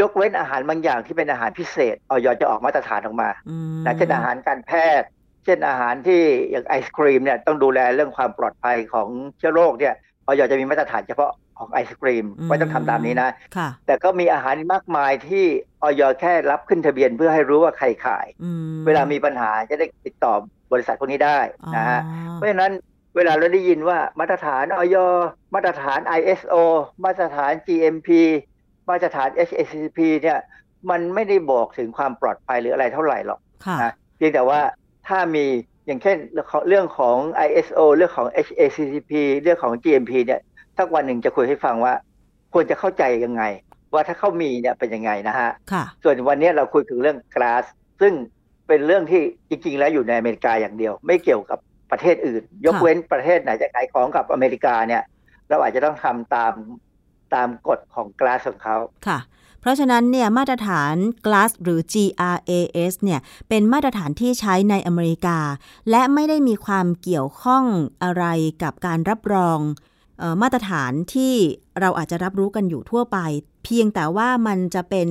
[0.00, 5.08] ยกเว้นอาหารบางอย่างที่เป็นอาหารพิเศษออยจะออกมาตรฐานออกมาอืมนะเช่นอาหารการแพทย์
[5.44, 9.08] เช่นอาหารที่อย่างไอศครีมเนี่ยต้องดูแลเรื่องความปลอดภัยของ
[9.38, 9.94] เชื้อโรคเนี่ย
[10.26, 15.44] ออยจะมีมาตรฐานเฉพาะ ของไอศครีมว่าต้องทำตามนี้นะค่ะแต่ก็มีอาหารมากมายที่
[15.82, 20.34] ออยแค่รับขึ้นทะเบียนเพื่อให้รู้ว่าใครขายอืมเวลามีปัญหาจะได้ติดต่อ
[20.72, 21.38] บริษัทพวกนี้ได้
[21.76, 22.72] นะฮะอ๋อเพราะฉะนั้น
[23.16, 24.96] เวลาเราได้ยินว่ามาตรฐานออย
[25.54, 26.54] มาตรฐาน ISO
[27.04, 28.08] มาตรฐาน GMP
[28.90, 30.38] มาตรฐาน HACCP เนี่ย
[30.90, 34.60] มันไม่ได้บอกถึงความปลอดภัยหรืออะไรเท่าไหร่หรอกค่ะนะเพียงแต่ว่า
[35.08, 35.46] ถ้ามี
[35.86, 36.16] อย่างเช่น
[36.68, 40.40] เรื่องของ ISO เรื่องของ HACCP เรื่องของ GMP เนี่ย
[40.80, 41.94] สักวันหนึ่งจะคุยให้ฟังว่า
[42.52, 43.42] ควรจะเข้าใจยังไง
[43.92, 47.64] ว่าถ้าเขามีเนี่ยเป็นยังไงนะฮะค่ะส่วนวันนี้เราคุยถึงเรื่อง glass
[48.00, 48.12] ซึ่ง
[48.68, 51.58] เป็นเรื่องที่จริงๆ แล้วอยู่ในอเมริกาอย่างเดียว ไม่เกี่ยวกับ
[51.90, 55.02] ประเทศอื่น ยกเว้นประเทศไหนจะขายของกับอเมริกาเนี่ย
[55.48, 56.54] เราอาจจะต้องทำตาม
[57.34, 58.76] ตามกฎของ glass ของเขา
[59.06, 59.18] ค่ะ
[59.60, 60.94] เพราะฉะนั้นเนี่ยมาตรฐาน
[61.26, 65.38] GLAS หรือ GRAS เนี่ยเป็นมาตรฐานที่ใช้ในอเมริกา
[65.90, 67.64] และไม่ได้มีความเกี่ยวข้อง
[68.02, 68.24] อะไร
[68.62, 69.89] กับการรับรองเออ
[70.42, 71.34] มาตรฐานที่
[71.80, 73.18] เราอาจจะรับรู้กันอยู่ทั่วไป
[73.64, 75.08] เพียงแต่ว่ามันจะเป็น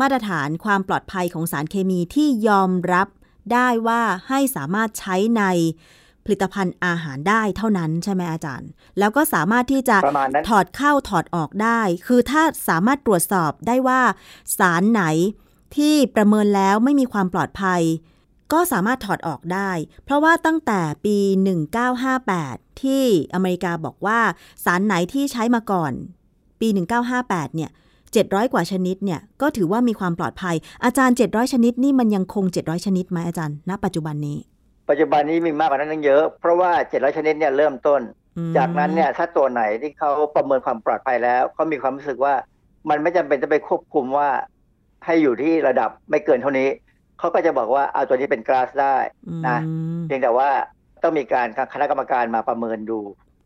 [0.00, 3.08] มาตรฐานความปลอดภัยของสารเคมีที่ยอมรับ
[3.52, 5.42] ได้ว่าให้สามารถใช้ใน
[6.24, 8.68] ผลิตภัณฑ์อาหารได้เท่านั้นใช่ไหมอาจารย์
[8.98, 14.00] แล้วก็สามารถที่จะะถอดเข้าถอดออกได้ คือถ้าสามารถตรวจสอบได้ว่า
[14.58, 15.02] สารไหน
[15.76, 17.82] ที่ประเมินแล้วไม่มีความปลอดภัย
[18.52, 19.70] ก็สามารถถอดออกได้
[20.04, 21.16] เพราะว่าตั้งแต่ปี
[22.00, 24.18] 1958 ที่อเมริกาบอกว่า
[24.64, 25.92] สารไหนที่ใช้มาก่อน
[26.60, 26.68] ปี
[27.12, 27.70] 1958 เนี่ย
[28.12, 34.38] 700 กว่าชนิดเนี่ย ก็ถือว่ามีความปลอดภัย อาจารย์ 700 ชนิดนี่มันยังคง 700 ชนิดไหมอาจารย์ ณ ปัจจุบันนี้
[34.90, 38.00] ปัจจุบันนี้มีมากกว่านั้นตั้งเยอะ เพราะว่า 700 ชนิดเนี่ยเริ่มต้น
[38.36, 42.34] อืมจากนั้นเนี่ยถ้าตัวไหนที่เขาประเมินความปลอดภัยแล้วเขามีความรู้สึกว่า
[42.88, 44.28] มันไม่จำเป็นจะไปควบคุมว่า
[45.04, 46.68] ให้อยู่ที่ระดับไม่เกินเท่านี้
[47.18, 48.96] เขาก็จะบอกว่าเอาตัวนี้เป็นกราสได้
[49.48, 50.48] นะอืมเพียงแต่ว่า
[51.02, 53.00] ต้องมีการคณะกรรมการมาประเมินดู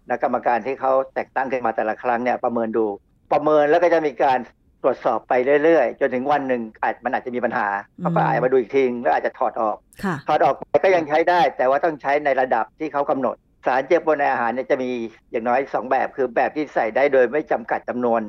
[0.09, 2.87] นะกรรมการที่เขาแต่งตั้งขึ้นมาแต่ละครั้งเนี่ยประเมินดู
[3.33, 4.39] ประเมินแล้วก็จะมีการ
[4.83, 5.33] ตรวจสอบไป
[5.64, 7.68] เรื่อยๆ จนถึงวันหนึ่งอาจมันอาจจะมีปัญหา
[8.01, 14.91] เขาก็อาจจะมาดูอีกทีแล้วอาจจะถอดออกค่ะถอดออกไปก็ยังใช้ได้ แต่ว่าต้องใช้ในระดับที่เขากำหนด สารเจือปนในอาหารเนี่ยจะมี
[15.31, 18.21] อย่างน้อยสองแบบ คือแบบที่ใส่ได้โดยไม่จำกัดจำนวน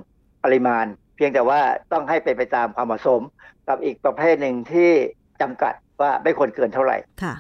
[0.44, 0.86] ปริมาณ
[1.16, 1.60] เพียงแต่ว่า
[1.92, 3.22] ต้องให้เป็นไปตามความเหมาะสม
[3.68, 4.92] กับอีกประเภทหนึ่งที่
[5.42, 7.34] จำกัดว่าไม่ควรเกินเท่าไหร่ค่ะ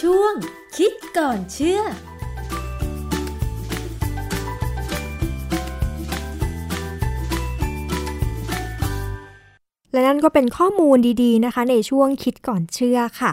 [0.00, 0.34] ช่วง
[0.76, 1.82] คิดก่อนเชื่อ
[9.92, 13.30] และนั่นก็เป็นข้อมูลดีๆนะคะ ในช่วงคิดก่อนเชื่อค่ะ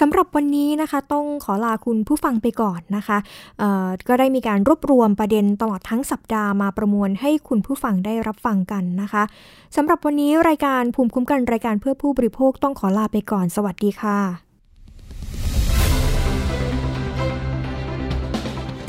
[0.00, 3.18] สำหรับวันนี้นะคะต้องขอลาคุณผู้ฟังไปก่อนนะคะ
[3.58, 9.22] เอ่อก็ได้มีการรวบรวมประเด็นตลอดทั้งสัปดาห์มาประมวลให้คุณผู้ฟังได้รับฟังกันนะคะ
[9.76, 14.18] สำหรับวันนี้รายการภูมิคุ้มกันรายการเพื่อผู้บริโภคต้องขอลาไปก่อน สวัสดีค่ะ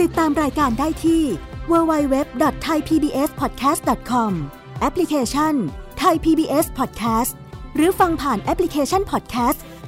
[0.01, 1.23] ติดตามรายการได้ที่
[1.71, 4.31] www.thaipbspodcast.com
[4.81, 5.53] แอปพลิเคชัน
[6.03, 7.31] Thai PBS Podcast
[7.75, 9.59] หรือฟังผ่านแอปพลิเคชัน Podcast